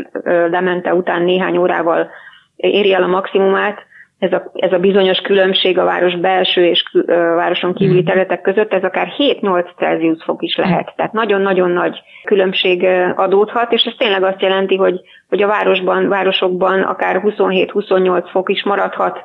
[0.49, 2.09] lemente után néhány órával
[2.55, 3.85] éri el a maximumát,
[4.19, 8.05] ez a, ez a bizonyos különbség a város belső és a városon kívüli mm.
[8.05, 10.93] területek között, ez akár 7-8 Celsius fok is lehet.
[10.95, 12.83] Tehát nagyon-nagyon nagy különbség
[13.15, 14.99] adódhat, és ez tényleg azt jelenti, hogy,
[15.29, 19.19] hogy a városban, városokban akár 27-28 fok is maradhat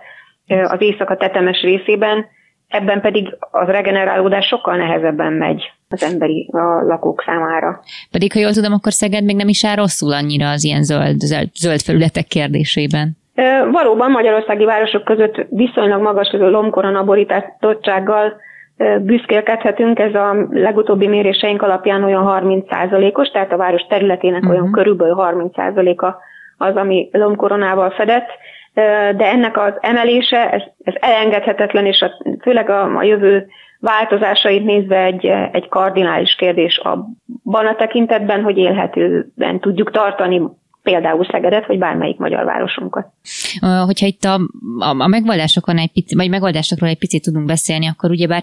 [0.47, 2.27] az éjszaka tetemes részében,
[2.69, 7.83] ebben pedig az regenerálódás sokkal nehezebben megy az emberi a lakók számára.
[8.11, 11.21] Pedig, ha jól tudom, akkor Szeged még nem is áll rosszul annyira az ilyen zöld,
[11.21, 13.20] zöld, zöld felületek kérdésében.
[13.71, 18.41] Valóban magyarországi városok között viszonylag magas lomkorona borításottsággal
[18.99, 24.55] büszkélkedhetünk, ez a legutóbbi méréseink alapján olyan 30%-os, tehát a város területének uh-huh.
[24.55, 24.75] olyan mhm.
[24.75, 26.15] körülbelül 30%-a
[26.59, 28.29] az, ami lomkoronával fedett,
[29.17, 32.11] de ennek az emelése, ez, ez elengedhetetlen, és a,
[32.43, 33.47] főleg a, a jövő
[33.81, 40.43] változásait nézve egy, egy kardinális kérdés abban a tekintetben, hogy élhetőben tudjuk tartani
[40.83, 43.07] például Szegedet, vagy bármelyik magyar városunkat.
[43.85, 44.35] Hogyha itt a,
[44.79, 48.43] a, a megoldásokon egy picit, vagy megoldásokról egy picit tudunk beszélni, akkor ugyebár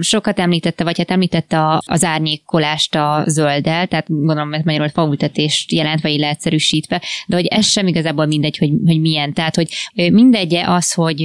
[0.00, 5.72] sokat említette, vagy hát említette a, az árnyékolást a zölddel, tehát gondolom, hogy magyarul faültetést
[5.72, 9.32] jelent, vagy leegyszerűsítve, de hogy ez sem igazából mindegy, hogy, hogy milyen.
[9.32, 11.22] Tehát, hogy mindegy az, hogy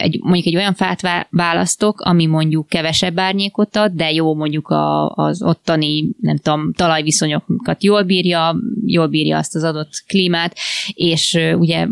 [0.00, 5.08] egy, mondjuk egy olyan fát választok, ami mondjuk kevesebb árnyékot ad, de jó mondjuk a,
[5.08, 10.56] az ottani, nem tudom, talajviszonyokat jól bírja, jól bírja azt az adott klímát,
[10.94, 11.86] és ugye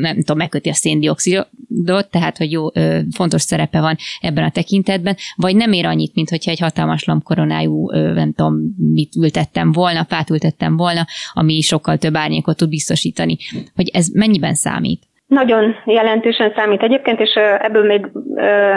[0.00, 2.68] nem tudom, megköti a széndiokszidot, tehát hogy jó,
[3.10, 7.90] fontos szerepe van ebben a tekintetben, vagy nem ér annyit, mint hogyha egy hatalmas lamkoronájú,
[7.90, 13.36] nem tudom, mit ültettem volna, fát ültettem volna, ami sokkal több árnyékot tud biztosítani.
[13.74, 15.02] Hogy ez mennyiben számít?
[15.26, 18.10] Nagyon jelentősen számít egyébként, és ebből még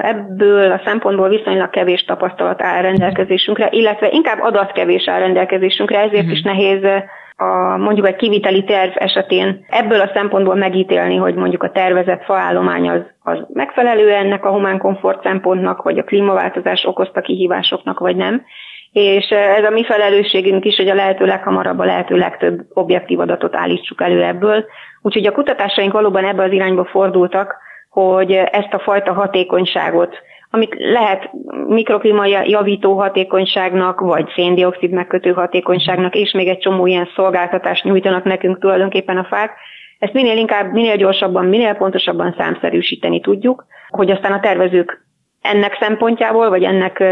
[0.01, 6.31] ebből a szempontból viszonylag kevés tapasztalat áll rendelkezésünkre, illetve inkább adatkevés áll rendelkezésünkre, ezért uh-huh.
[6.31, 6.83] is nehéz
[7.35, 12.89] a, mondjuk egy kiviteli terv esetén ebből a szempontból megítélni, hogy mondjuk a tervezett faállomány
[12.89, 18.45] az, az megfelelő ennek a humán komfort szempontnak, vagy a klímaváltozás okozta kihívásoknak, vagy nem.
[18.91, 23.55] És ez a mi felelősségünk is, hogy a lehető leghamarabb, a lehető legtöbb objektív adatot
[23.55, 24.65] állítsuk elő ebből.
[25.01, 27.55] Úgyhogy a kutatásaink valóban ebbe az irányba fordultak,
[27.89, 30.17] hogy ezt a fajta hatékonyságot
[30.51, 31.29] amit lehet
[31.67, 38.59] mikroklíma javító hatékonyságnak, vagy széndiokszid megkötő hatékonyságnak, és még egy csomó ilyen szolgáltatást nyújtanak nekünk
[38.59, 39.51] tulajdonképpen a fák.
[39.99, 45.05] Ezt minél inkább, minél gyorsabban, minél pontosabban számszerűsíteni tudjuk, hogy aztán a tervezők
[45.41, 47.03] ennek szempontjából, vagy ennek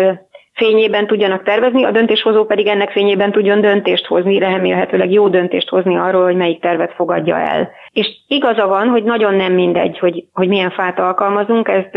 [0.58, 5.98] fényében tudjanak tervezni, a döntéshozó pedig ennek fényében tudjon döntést hozni, remélhetőleg jó döntést hozni
[5.98, 7.70] arról, hogy melyik tervet fogadja el.
[7.92, 11.96] És igaza van, hogy nagyon nem mindegy, hogy, hogy milyen fát alkalmazunk, ezt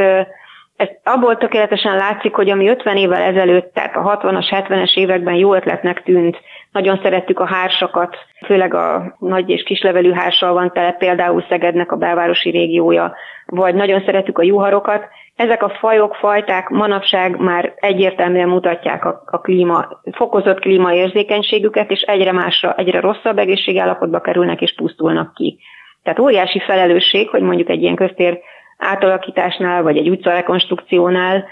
[0.81, 5.55] ez abból tökéletesen látszik, hogy ami 50 évvel ezelőtt, tehát a 60-as, 70-es években jó
[5.55, 6.41] ötletnek tűnt,
[6.73, 11.97] nagyon szerettük a hársakat, főleg a nagy és kislevelű hársal van tele, például Szegednek a
[11.97, 13.15] belvárosi régiója,
[13.47, 15.09] vagy nagyon szeretük a juharokat.
[15.41, 22.33] Ezek a fajok, fajták manapság már egyértelműen mutatják a, a klíma, fokozott klímaérzékenységüket, és egyre
[22.33, 25.59] másra, egyre rosszabb egészségállapotba kerülnek és pusztulnak ki.
[26.03, 28.39] Tehát óriási felelősség, hogy mondjuk egy ilyen köztér
[28.79, 31.45] átalakításnál, vagy egy utcarekonstrukciónál,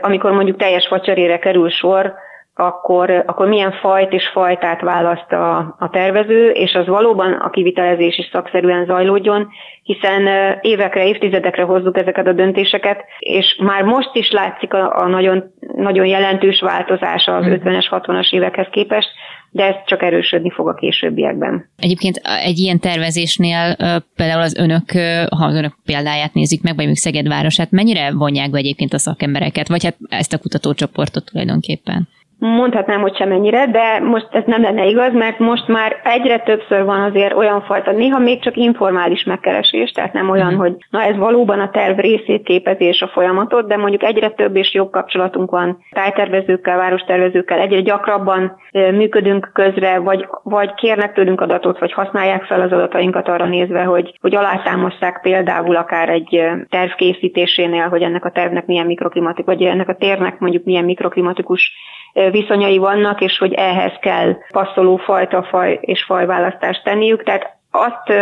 [0.00, 2.14] amikor mondjuk teljes facserére kerül sor,
[2.60, 8.18] akkor, akkor milyen fajt és fajtát választ a, a tervező, és az valóban a kivitelezés
[8.18, 9.48] is szakszerűen zajlódjon,
[9.82, 10.28] hiszen
[10.60, 15.44] évekre, évtizedekre hozzuk ezeket a döntéseket, és már most is látszik a, a nagyon,
[15.76, 18.00] nagyon jelentős változás az 50-es, hmm.
[18.00, 19.08] 60-as évekhez képest,
[19.50, 21.70] de ez csak erősödni fog a későbbiekben.
[21.76, 23.76] Egyébként egy ilyen tervezésnél
[24.16, 24.90] például az önök,
[25.38, 29.68] ha az önök példáját nézik meg, vagy még Szegedvárosát, mennyire vonják be egyébként a szakembereket,
[29.68, 32.08] vagy hát ezt a kutatócsoportot tulajdonképpen?
[32.40, 37.00] Mondhatnám, hogy semennyire, de most ez nem lenne igaz, mert most már egyre többször van
[37.00, 40.56] azért olyan fajta, néha még csak informális megkeresés, tehát nem olyan, mm.
[40.56, 44.56] hogy na ez valóban a terv részét képezi és a folyamatot, de mondjuk egyre több
[44.56, 51.78] és jobb kapcsolatunk van tájtervezőkkel, várostervezőkkel, egyre gyakrabban működünk közre, vagy, vagy kérnek tőlünk adatot,
[51.78, 57.88] vagy használják fel az adatainkat arra nézve, hogy, hogy alátámaszták például akár egy terv készítésénél,
[57.88, 61.72] hogy ennek a tervnek milyen mikroklimatikus, vagy ennek a térnek mondjuk milyen mikroklimatikus
[62.12, 67.22] viszonyai vannak, és hogy ehhez kell passzoló fajta faj és fajválasztást tenniük.
[67.22, 68.12] Tehát azt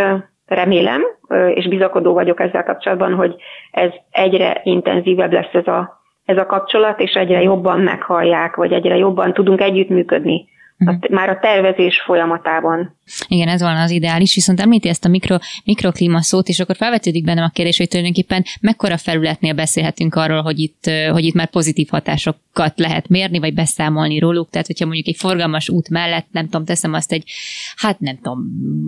[0.47, 1.03] remélem,
[1.55, 3.35] és bizakodó vagyok ezzel kapcsolatban, hogy
[3.71, 8.97] ez egyre intenzívebb lesz ez a, ez a kapcsolat, és egyre jobban meghallják, vagy egyre
[8.97, 11.11] jobban tudunk együttműködni uh-huh.
[11.11, 12.96] már a tervezés folyamatában.
[13.29, 17.25] Igen, ez van az ideális, viszont említi ezt a mikro, mikroklíma szót, és akkor felvetődik
[17.25, 21.89] bennem a kérdés, hogy tulajdonképpen mekkora felületnél beszélhetünk arról, hogy itt, hogy itt már pozitív
[21.89, 24.51] hatásokat lehet mérni, vagy beszámolni róluk.
[24.51, 27.31] Tehát, hogyha mondjuk egy forgalmas út mellett, nem tudom, teszem azt egy,
[27.77, 28.39] hát nem tudom,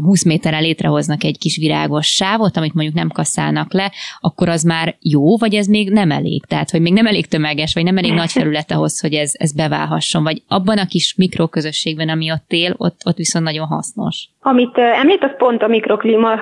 [0.02, 4.96] 20 méterrel létrehoznak egy kis virágos sávot, amit mondjuk nem kasszálnak le, akkor az már
[5.00, 6.44] jó, vagy ez még nem elég?
[6.44, 9.52] Tehát, hogy még nem elég tömeges, vagy nem elég nagy felület ahhoz, hogy ez, ez
[9.52, 14.07] beválhasson, vagy abban a kis mikroközös közösségben, ami ott él, ott, ott viszont nagyon hasznos.
[14.42, 16.34] Amit említ, az pont a mikroklíma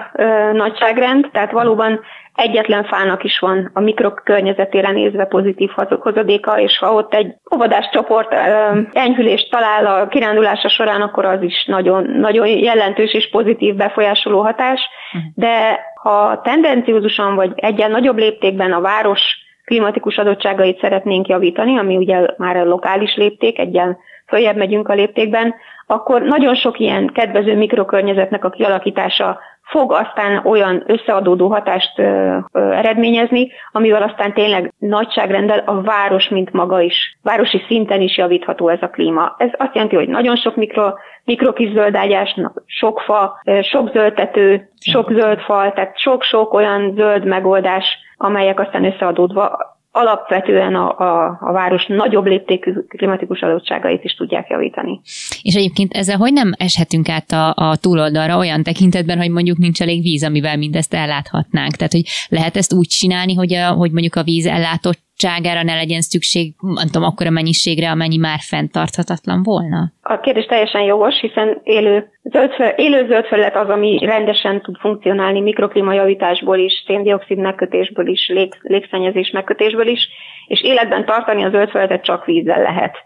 [0.53, 2.01] nagyságrend, tehát valóban
[2.35, 7.89] egyetlen fának is van a mikrok környezetére nézve pozitív hozadéka, és ha ott egy óvodás
[7.93, 8.33] csoport
[8.93, 14.81] enyhülést talál a kirándulása során, akkor az is nagyon, nagyon jelentős és pozitív befolyásoló hatás,
[15.13, 15.31] uh-huh.
[15.35, 19.21] de ha tendenciózusan vagy egyen nagyobb léptékben a város
[19.65, 25.55] klimatikus adottságait szeretnénk javítani, ami ugye már a lokális lépték, egyen följebb megyünk a léptékben,
[25.87, 32.73] akkor nagyon sok ilyen kedvező mikrokörnyezetnek a kialakítása fog aztán olyan összeadódó hatást ö, ö,
[32.73, 38.83] eredményezni, amivel aztán tényleg nagyságrendel a város, mint maga is, városi szinten is javítható ez
[38.83, 39.35] a klíma.
[39.39, 40.93] Ez azt jelenti, hogy nagyon sok mikro,
[41.25, 47.85] mikrokis zöldágyás, sok fa, sok zöldtető, sok zöld fal, tehát sok-sok olyan zöld megoldás,
[48.17, 55.01] amelyek aztán összeadódva alapvetően a, a, a város nagyobb léptékű klimatikus adottságait is tudják javítani.
[55.43, 59.81] És egyébként ezzel hogy nem eshetünk át a, a túloldalra olyan tekintetben, hogy mondjuk nincs
[59.83, 61.77] elég víz, amivel mindezt elláthatnánk?
[61.77, 65.75] Tehát, hogy lehet ezt úgy csinálni, hogy, a, hogy mondjuk a víz ellátott sággára ne
[65.75, 66.55] legyen szükség,
[66.93, 69.93] nem akkora mennyiségre, amennyi már fenntarthatatlan volna?
[70.03, 75.41] A kérdés teljesen jogos, hiszen élő zöld, élő zöld felület az, ami rendesen tud funkcionálni
[75.41, 80.09] mikroklímajavításból is, széndiokszid megkötésből is, lég, légszennyezés megkötésből is,
[80.47, 82.97] és életben tartani a zöld felületet csak vízzel lehet.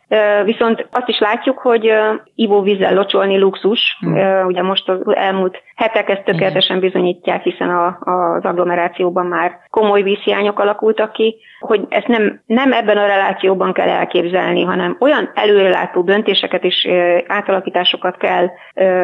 [0.45, 1.93] Viszont azt is látjuk, hogy
[2.35, 3.97] ivóvízzel locsolni luxus.
[4.01, 4.47] Hmm.
[4.47, 10.59] Ugye most az elmúlt hetek ezt tökéletesen bizonyítják, hiszen a, az agglomerációban már komoly vízhiányok
[10.59, 16.65] alakultak ki, hogy ezt nem, nem ebben a relációban kell elképzelni, hanem olyan előrelátó döntéseket
[16.65, 16.89] és
[17.27, 18.49] átalakításokat kell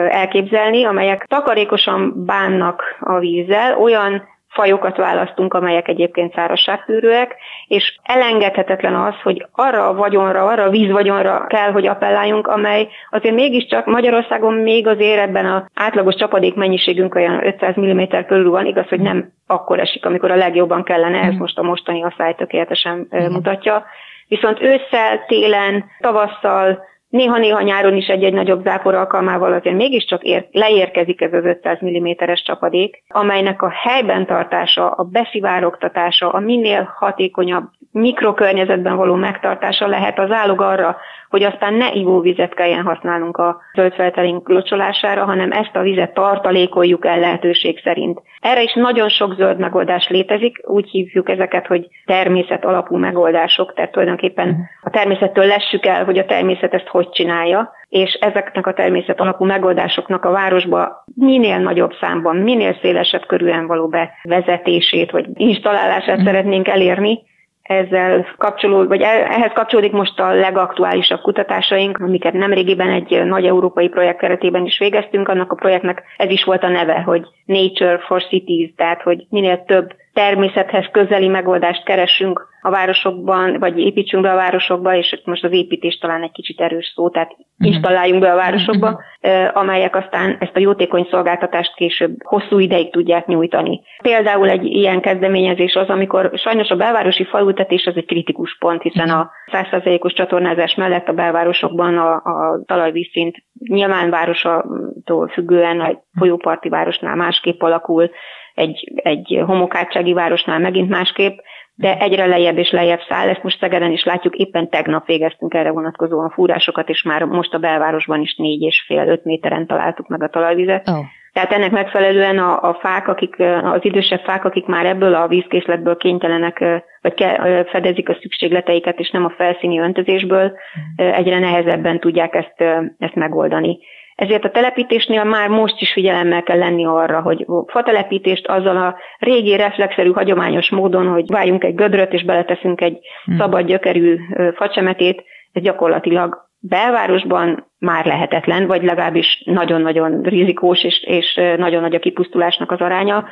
[0.09, 4.23] elképzelni, amelyek takarékosan bánnak a vízzel, olyan
[4.57, 11.47] fajokat választunk, amelyek egyébként szárazságtűrőek, és elengedhetetlen az, hogy arra a vagyonra, arra a vízvagyonra
[11.47, 17.47] kell, hogy appelláljunk, amely azért mégiscsak Magyarországon még azért ebben az átlagos csapadék mennyiségünk olyan
[17.47, 21.41] 500 mm körül van, igaz, hogy nem akkor esik, amikor a legjobban kellene, ez mhm.
[21.41, 23.85] most a mostani asszály tökéletesen mutatja.
[24.29, 26.85] Viszont ősszel, télen, tavasszal,
[27.17, 32.43] néha-néha nyáron is egy-egy nagyobb zápor alkalmával azért mégiscsak ér, leérkezik ez az 500 mm-es
[32.43, 40.31] csapadék, amelynek a helyben tartása, a beszivárogtatása, a minél hatékonyabb mikrokörnyezetben való megtartása lehet az
[40.31, 40.97] állog arra,
[41.31, 47.19] hogy aztán ne ivóvizet kelljen használnunk a zöldfeltelénk locsolására, hanem ezt a vizet tartalékoljuk el
[47.19, 48.23] lehetőség szerint.
[48.41, 53.93] Erre is nagyon sok zöld megoldás létezik, úgy hívjuk ezeket, hogy természet alapú megoldások, tehát
[53.93, 59.21] tulajdonképpen a természettől lessük el, hogy a természet ezt hogy csinálja, és ezeknek a természet
[59.21, 66.69] alapú megoldásoknak a városba minél nagyobb számban, minél szélesebb körülön való bevezetését vagy installálását szeretnénk
[66.69, 67.23] elérni,
[67.67, 74.19] ezzel kapcsolódik, vagy ehhez kapcsolódik most a legaktuálisabb kutatásaink, amiket nemrégiben egy nagy európai projekt
[74.19, 75.29] keretében is végeztünk.
[75.29, 79.65] Annak a projektnek ez is volt a neve, hogy Nature for Cities, tehát hogy minél
[79.65, 85.53] több természethez közeli megoldást keresünk a városokban, vagy építsünk be a városokba, és most az
[85.53, 87.73] építés talán egy kicsit erős szó, tehát mhm.
[87.73, 89.33] installáljunk be a városokba, mhm.
[89.53, 93.81] amelyek aztán ezt a jótékony szolgáltatást később hosszú ideig tudják nyújtani.
[94.03, 99.09] Például egy ilyen kezdeményezés az, amikor sajnos a belvárosi falültetés az egy kritikus pont, hiszen
[99.09, 103.37] a 100%-os csatornázás mellett a belvárosokban a, a talajvízszint
[103.69, 108.11] nyilván városatól függően a folyóparti városnál másképp alakul,
[108.57, 111.39] egy, egy homokátsági városnál megint másképp,
[111.75, 113.29] de egyre lejjebb és lejjebb száll.
[113.29, 117.59] Ezt most Szegeden is látjuk, éppen tegnap végeztünk erre vonatkozóan fúrásokat, és már most a
[117.59, 120.89] belvárosban is négy és fél, öt méteren találtuk meg a talajvizet.
[120.89, 121.05] Oh.
[121.33, 125.97] Tehát ennek megfelelően a, a fák, akik, az idősebb fák, akik már ebből a vízkészletből
[125.97, 126.59] kénytelenek,
[127.01, 131.07] vagy ke, fedezik a szükségleteiket, és nem a felszíni öntözésből, mm.
[131.07, 133.79] egyre nehezebben tudják ezt, ezt megoldani.
[134.17, 139.57] Ezért a telepítésnél már most is figyelemmel kell lenni arra, hogy fatelepítést azzal a régi
[139.57, 143.39] reflexerű hagyományos módon, hogy váljunk egy gödröt és beleteszünk egy hmm.
[143.39, 144.17] szabad gyökerű
[144.55, 151.99] facsemetét, ez gyakorlatilag belvárosban már lehetetlen, vagy legalábbis nagyon-nagyon rizikós, és, és nagyon nagy a
[151.99, 153.25] kipusztulásnak az aránya.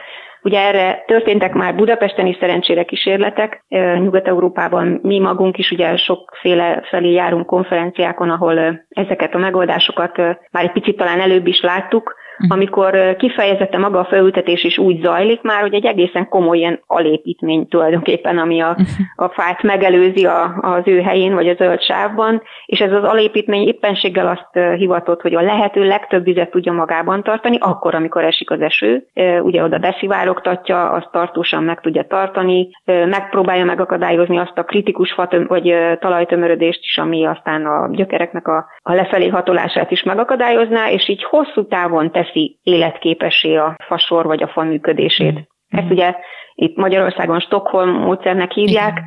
[0.44, 3.64] Ugye erre történtek már Budapesten is szerencsére kísérletek,
[3.98, 10.16] Nyugat-Európában mi magunk is ugye sokféle felé járunk konferenciákon, ahol ezeket a megoldásokat
[10.50, 12.14] már egy picit talán előbb is láttuk.
[12.48, 17.68] Amikor kifejezetten maga a felültetés is úgy zajlik már, hogy egy egészen komoly ilyen alépítmény
[17.68, 19.24] tulajdonképpen, ami a, mhm.
[19.24, 23.66] a fát megelőzi a, az ő helyén, vagy a zöld sávban, és ez az alépítmény
[23.66, 28.60] éppenséggel azt hivatott, hogy a lehető legtöbb vizet tudja magában tartani, akkor, amikor esik az
[28.60, 29.06] eső,
[29.42, 35.74] ugye oda beszivárogtatja, azt tartósan meg tudja tartani, megpróbálja megakadályozni azt a kritikus fatöm, vagy
[36.00, 41.66] talajtömörödést is, ami aztán a gyökereknek a, a lefelé hatolását is megakadályozná, és így hosszú
[41.66, 45.32] távon tesz teszi életképessé a fasor vagy a fa működését.
[45.32, 45.78] Mm.
[45.78, 46.14] Ezt ugye
[46.54, 49.04] itt Magyarországon Stockholm módszernek hívják, Igen.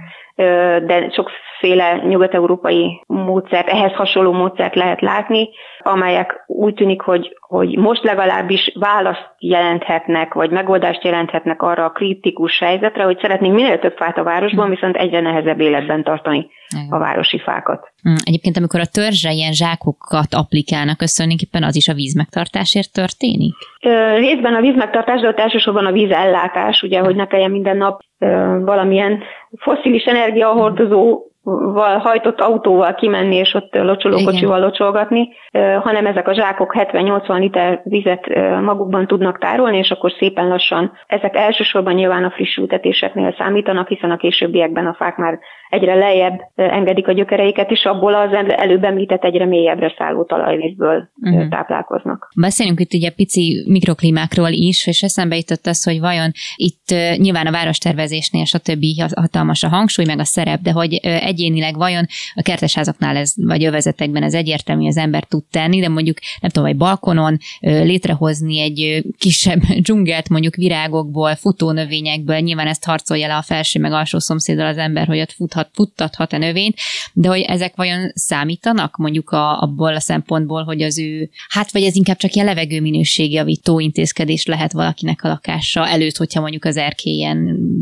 [0.86, 8.04] De sokféle nyugat-európai módszert, ehhez hasonló módszert lehet látni, amelyek úgy tűnik, hogy, hogy most
[8.04, 14.18] legalábbis választ jelenthetnek, vagy megoldást jelenthetnek arra a kritikus helyzetre, hogy szeretnénk minél több fát
[14.18, 16.50] a városban, viszont egyre nehezebb életben tartani
[16.90, 17.92] a városi fákat.
[18.02, 23.54] Hm, egyébként, amikor a törzsre ilyen zsákokat applikálnak, az tulajdonképpen az is a vízmegtartásért történik?
[24.18, 28.02] Részben a vízmegtartás, de ott elsősorban a vízellátás, ugye, hogy ne kelljen minden nap
[28.60, 29.24] valamilyen
[29.58, 31.22] foszilis energiahordozó
[31.74, 35.30] val hajtott autóval kimenni, és ott locsolókocsival locsolgatni,
[35.82, 38.28] hanem ezek a zsákok 70-80 liter vizet
[38.62, 40.92] magukban tudnak tárolni, és akkor szépen lassan.
[41.08, 45.40] Ezek elsősorban nyilván a friss ültetéseknél számítanak, hiszen a későbbiekben a fák már
[45.70, 51.48] egyre lejjebb engedik a gyökereiket, és abból az előbb említett egyre mélyebbre szálló talajvízből uh-huh.
[51.50, 52.30] táplálkoznak.
[52.36, 57.52] Beszélünk itt ugye pici mikroklímákról is, és eszembe jutott az, hogy vajon itt nyilván a
[57.52, 58.84] várostervezésnél stb.
[59.16, 62.06] hatalmas a hangsúly, meg a szerep, de hogy egyénileg vajon
[62.36, 66.70] a kertesházaknál ez, vagy övezetekben ez egyértelmű, az ember tud tenni, de mondjuk nem tudom,
[66.70, 73.80] vagy balkonon létrehozni egy kisebb dzsungelt mondjuk virágokból, futónövényekből, nyilván ezt harcolja le a felső
[73.80, 76.76] meg alsó szomszéddal az ember, hogy ott fut futtathat a növényt,
[77.14, 81.84] de hogy ezek vajon számítanak mondjuk a, abból a szempontból, hogy az ő, hát vagy
[81.84, 87.38] ez inkább csak ilyen levegőminőségjavító intézkedés lehet valakinek a lakása előtt, hogyha mondjuk az erkélyen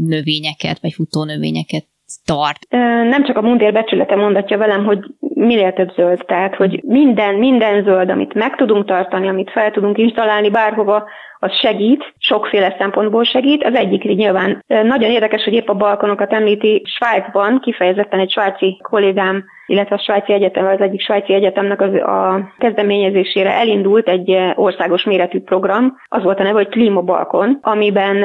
[0.08, 1.86] növényeket, vagy futónövényeket
[2.26, 2.68] tart.
[3.10, 5.00] Nem csak a mundér becsülete mondatja velem, hogy
[5.36, 9.98] minél több zöld, tehát hogy minden, minden zöld, amit meg tudunk tartani, amit fel tudunk
[9.98, 11.04] installálni bárhova,
[11.40, 13.64] az segít, sokféle szempontból segít.
[13.64, 19.46] Az egyik nyilván nagyon érdekes, hogy épp a balkonokat említi Svájcban, kifejezetten egy svájci kollégám
[19.66, 25.42] illetve a svájci egyetem, az egyik svájci egyetemnek az, a kezdeményezésére elindult egy országos méretű
[25.42, 28.24] program, az volt a neve, hogy Klímabalkon, amiben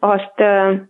[0.00, 0.34] azt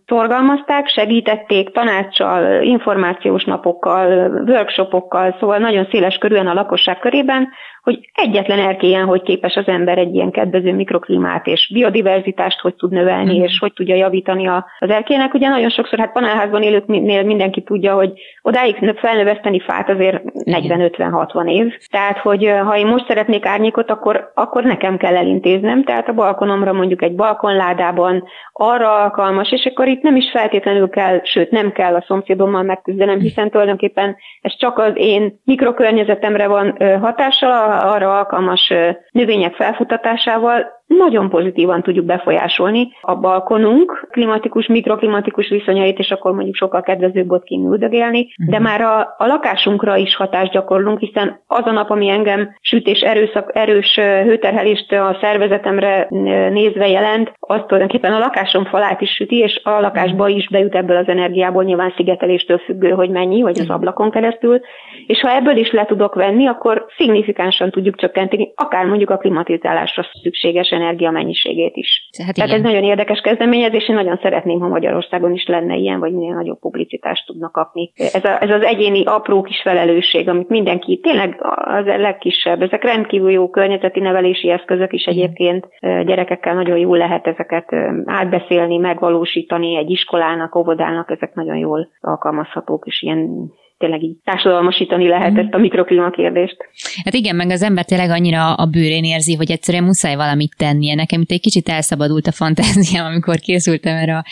[0.07, 7.49] szorgalmazták, segítették tanácssal, információs napokkal, workshopokkal, szóval nagyon széles körülön a lakosság körében,
[7.89, 12.91] hogy egyetlen erkélyen, hogy képes az ember egy ilyen kedvező mikroklímát és biodiverzitást hogy tud
[12.91, 13.43] növelni, mm.
[13.43, 15.33] és hogy tudja javítani a, az erkélynek.
[15.33, 18.11] Ugye nagyon sokszor, hát panelházban élőknél mindenki tudja, hogy
[18.41, 21.73] odáig felnöveszteni fát azért 40-50-60 év.
[21.91, 25.83] Tehát, hogy ha én most szeretnék árnyékot, akkor, akkor nekem kell elintéznem.
[25.83, 28.23] Tehát a balkonomra mondjuk egy balkonládában
[28.53, 33.19] arra alkalmas, és akkor itt nem is feltétlenül kell, sőt nem kell a szomszédommal megküzdenem,
[33.19, 38.73] hiszen tulajdonképpen ez csak az én mikrokörnyezetemre van hatással, arra alkalmas
[39.11, 46.81] növények felfutatásával nagyon pozitívan tudjuk befolyásolni a balkonunk klimatikus, mikroklimatikus viszonyait, és akkor mondjuk sokkal
[46.81, 48.49] kedvezőbb ott üldögélni, uh-huh.
[48.49, 48.65] de mhm.
[48.65, 53.51] már a, a lakásunkra is hatást gyakorlunk, hiszen az a nap, ami engem sütés erőszak,
[53.53, 56.07] erős hőterhelést a szervezetemre
[56.49, 60.97] nézve jelent, az tulajdonképpen a lakásom falát is süti, és a lakásba is bejut ebből
[60.97, 63.73] az energiából, nyilván szigeteléstől függő, hogy mennyi, vagy az mhm.
[63.73, 64.59] ablakon keresztül,
[65.07, 70.05] és ha ebből is le tudok venni, akkor szignifikánsan tudjuk csökkenteni, akár mondjuk a klimatizálásra
[70.23, 72.09] szükséges energia mennyiségét is.
[72.25, 72.65] Hát Tehát igen.
[72.65, 76.59] ez nagyon érdekes kezdeményezés, én nagyon szeretném, ha Magyarországon is lenne ilyen, vagy minél nagyobb
[76.59, 77.91] publicitást tudnak kapni.
[77.95, 82.83] Ez, a, ez az egyéni apró kis felelősség, amit mindenki, tényleg az a legkisebb, ezek
[82.83, 87.75] rendkívül jó környezeti nevelési eszközök is egyébként gyerekekkel nagyon jól lehet ezeket
[88.05, 95.37] átbeszélni, megvalósítani egy iskolának, óvodának, ezek nagyon jól alkalmazhatók, és ilyen tényleg így társadalmasítani lehet
[95.37, 96.57] ezt a mikroklíma kérdést.
[97.03, 100.95] Hát igen, meg az ember tényleg annyira a bőrén érzi, hogy egyszerűen muszáj valamit tennie.
[100.95, 104.25] Nekem itt egy kicsit elszabadult a fantáziám, amikor készültem erre a,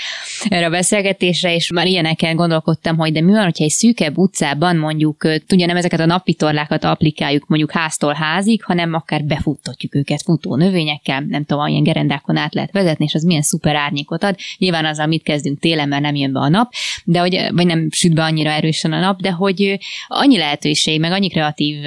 [0.50, 4.78] erre a beszélgetésre, és már ilyeneken gondolkodtam, hogy de mi van, hogyha egy szűkebb utcában
[4.78, 5.18] mondjuk,
[5.48, 11.26] tudja, nem ezeket a napitorlákat applikáljuk mondjuk háztól házig, hanem akár befuttatjuk őket futó növényekkel,
[11.28, 14.36] nem tudom, ilyen gerendákon át lehet vezetni, és az milyen szuper árnyékot ad.
[14.58, 16.72] Nyilván az, amit kezdünk télen, mert nem jön be a nap,
[17.06, 19.78] de hogy, vagy nem süt be annyira erősen a nap, de hogy
[20.08, 21.78] annyi lehetőség, meg annyi kreatív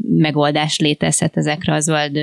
[0.00, 2.18] megoldás létezhet ezekre a zöld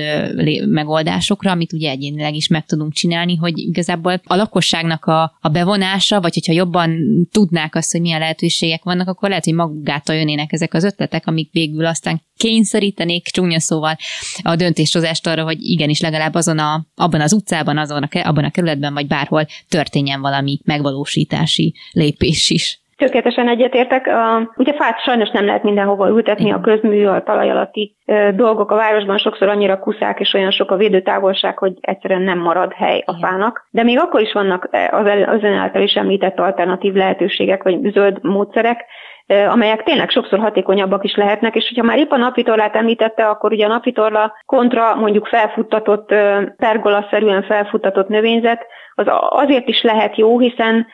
[0.68, 6.20] megoldásokra, amit ugye egyénileg is meg tudunk csinálni, hogy igazából a lakosságnak a, a bevonása,
[6.20, 6.98] vagy hogyha jobban
[7.32, 11.52] tudnák azt, hogy milyen lehetőségek vannak, akkor lehet, hogy magától jönnének ezek az ötletek, amik
[11.52, 13.96] végül aztán kényszerítenék csúnya szóval
[14.42, 18.50] a döntéshozást arra, hogy igenis legalább azon a, abban az utcában, azon a, abban a
[18.50, 22.83] kerületben, vagy bárhol történjen valami megvalósítási lépés is.
[22.96, 24.10] Tökéletesen egyetértek.
[24.56, 27.96] Ugye fát sajnos nem lehet mindenhova ültetni, a közmű, a talaj alatti
[28.34, 32.72] dolgok a városban sokszor annyira kuszák, és olyan sok a védőtávolság, hogy egyszerűen nem marad
[32.72, 33.66] hely a fának.
[33.70, 38.18] De még akkor is vannak az, az ön által is említett alternatív lehetőségek, vagy zöld
[38.22, 38.84] módszerek,
[39.26, 43.64] amelyek tényleg sokszor hatékonyabbak is lehetnek, és hogyha már épp a napitorlát említette, akkor ugye
[43.64, 46.14] a napitorla kontra mondjuk felfuttatott,
[46.56, 50.86] pergolaszerűen felfuttatott növényzet, az azért is lehet jó, hiszen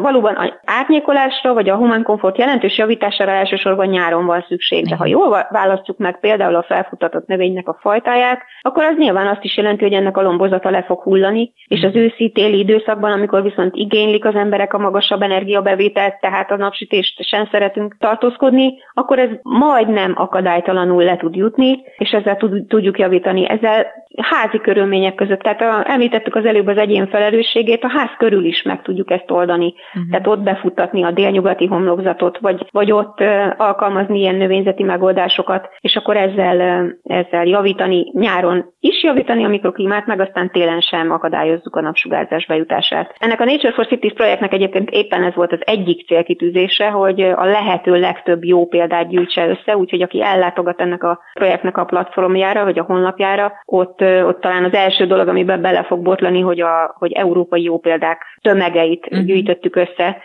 [0.00, 5.46] valóban árnyékolásra vagy a human comfort jelentős javítására elsősorban nyáron van szükség, de ha jól
[5.50, 9.92] választjuk meg például a felfutatott növénynek a fajtáját, akkor az nyilván azt is jelenti, hogy
[9.92, 14.74] ennek a lombozata le fog hullani, és az őszi-téli időszakban, amikor viszont igénylik az emberek
[14.74, 21.34] a magasabb energiabevételt, tehát a napsütést sem szeretünk tartózkodni, akkor ez majdnem akadálytalanul le tud
[21.34, 22.36] jutni, és ezzel
[22.68, 23.48] tudjuk javítani.
[23.48, 23.86] Ezzel
[24.22, 28.62] házi körülmények között, tehát a, említettük az előbb az egyén felelősségét, a ház körül is
[28.62, 29.74] meg tudjuk ezt oldani.
[29.94, 30.10] Uh-huh.
[30.10, 35.96] Tehát ott befuttatni a délnyugati homlokzatot, vagy, vagy ott uh, alkalmazni ilyen növényzeti megoldásokat, és
[35.96, 41.76] akkor ezzel, uh, ezzel javítani, nyáron is javítani a mikroklímát, meg aztán télen sem akadályozzuk
[41.76, 43.14] a napsugárzás bejutását.
[43.18, 47.44] Ennek a Nature for Cities projektnek egyébként éppen ez volt az egyik célkitűzése, hogy a
[47.44, 52.78] lehető legtöbb jó példát gyűjtse össze, úgyhogy aki ellátogat ennek a projektnek a platformjára, vagy
[52.78, 57.12] a honlapjára, ott ott talán az első dolog, amiben bele fog botlani, hogy, a, hogy
[57.12, 59.26] európai jó példák tömegeit uh-huh.
[59.26, 60.16] gyűjtöttük össze.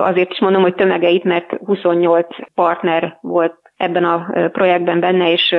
[0.00, 5.50] Azért is mondom, hogy tömegeit, mert 28 partner volt ebben a projektben benne, és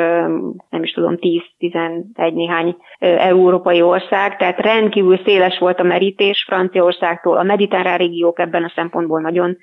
[0.70, 1.18] nem is tudom,
[1.60, 7.38] 10-11 néhány európai ország, tehát rendkívül széles volt a merítés Franciaországtól.
[7.38, 9.58] A mediterrán régiók ebben a szempontból nagyon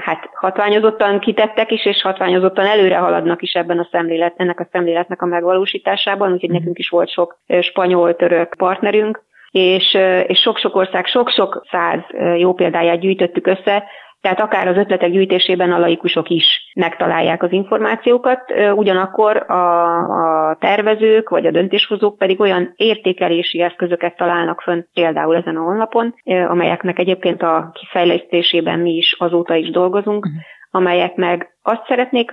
[0.00, 5.22] hát hatványozottan kitettek is, és hatványozottan előre haladnak is ebben a szemlélet, ennek a szemléletnek
[5.22, 6.58] a megvalósításában, úgyhogy mhm.
[6.58, 12.00] nekünk is volt sok spanyol-török partnerünk, és, és sok-sok ország, sok-sok száz
[12.38, 13.84] jó példáját gyűjtöttük össze,
[14.22, 18.40] tehát akár az ötletek gyűjtésében a laikusok is megtalálják az információkat,
[18.74, 25.56] ugyanakkor a, a tervezők vagy a döntéshozók pedig olyan értékelési eszközöket találnak fönn például ezen
[25.56, 30.40] a honlapon, amelyeknek egyébként a kifejlesztésében mi is azóta is dolgozunk, uh-huh
[30.74, 32.30] amelyek meg azt szeretnék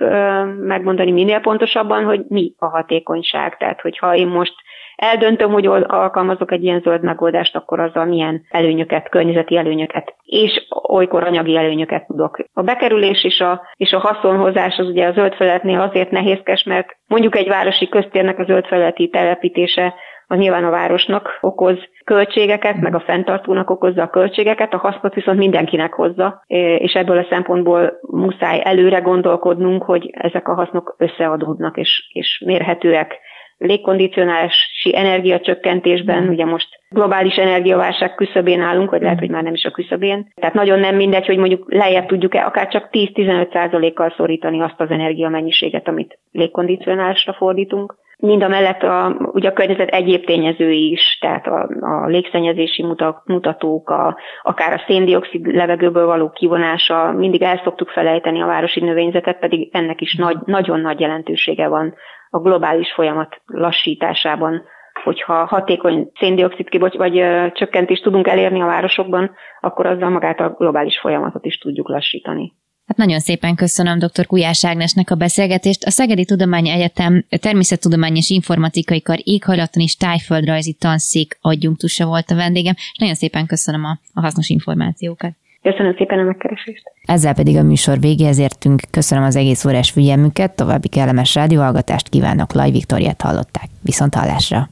[0.58, 3.56] megmondani minél pontosabban, hogy mi a hatékonyság.
[3.56, 4.54] Tehát, hogyha én most
[5.00, 11.24] eldöntöm, hogy alkalmazok egy ilyen zöld megoldást, akkor azzal milyen előnyöket, környezeti előnyöket és olykor
[11.24, 12.38] anyagi előnyöket tudok.
[12.52, 16.96] A bekerülés és a, és a haszonhozás az ugye a zöld felületnél azért nehézkes, mert
[17.06, 19.94] mondjuk egy városi köztérnek a zöld felületi telepítése
[20.26, 25.38] az nyilván a városnak okoz költségeket, meg a fenntartónak okozza a költségeket, a hasznot viszont
[25.38, 26.42] mindenkinek hozza,
[26.78, 33.18] és ebből a szempontból muszáj előre gondolkodnunk, hogy ezek a hasznok összeadódnak és, és mérhetőek
[33.60, 39.70] légkondicionálási energiacsökkentésben, ugye most globális energiaválság küszöbén állunk, vagy lehet, hogy már nem is a
[39.70, 40.32] küszöbén.
[40.34, 44.90] Tehát nagyon nem mindegy, hogy mondjuk lejjebb tudjuk-e akár csak 10-15 kal szorítani azt az
[44.90, 47.94] energiamennyiséget, amit légkondicionálásra fordítunk.
[48.16, 52.84] Mind a mellett a, ugye a környezet egyéb tényezői is, tehát a, a légszennyezési
[53.24, 59.38] mutatók, a, akár a széndiokszid levegőből való kivonása, mindig el szoktuk felejteni a városi növényzetet,
[59.38, 61.94] pedig ennek is nagy, nagyon nagy jelentősége van
[62.30, 64.62] a globális folyamat lassításában,
[65.04, 70.54] hogyha hatékony széndiokszid kibocs, vagy ö, csökkentést tudunk elérni a városokban, akkor azzal magát a
[70.58, 72.52] globális folyamatot is tudjuk lassítani.
[72.86, 74.26] Hát nagyon szépen köszönöm dr.
[74.26, 75.84] Kujás Ágnesnek a beszélgetést.
[75.84, 82.34] A Szegedi Tudományi Egyetem Természettudományi és Informatikai Kar éghajlaton és tájföldrajzi tanszék adjunktusa volt a
[82.34, 85.32] vendégem, és nagyon szépen köszönöm a, a hasznos információkat.
[85.62, 86.82] Köszönöm szépen a megkeresést.
[87.04, 88.80] Ezzel pedig a műsor végéhez értünk.
[88.90, 92.52] Köszönöm az egész órás figyelmüket, további kellemes rádióhallgatást kívánok.
[92.52, 93.68] Laj Viktoriát hallották.
[93.82, 94.68] Viszont hallásra.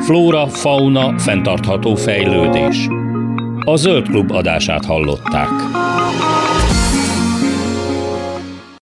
[0.00, 2.88] Flóra, fauna, fenntartható fejlődés.
[3.64, 5.48] A Zöld Klub adását hallották.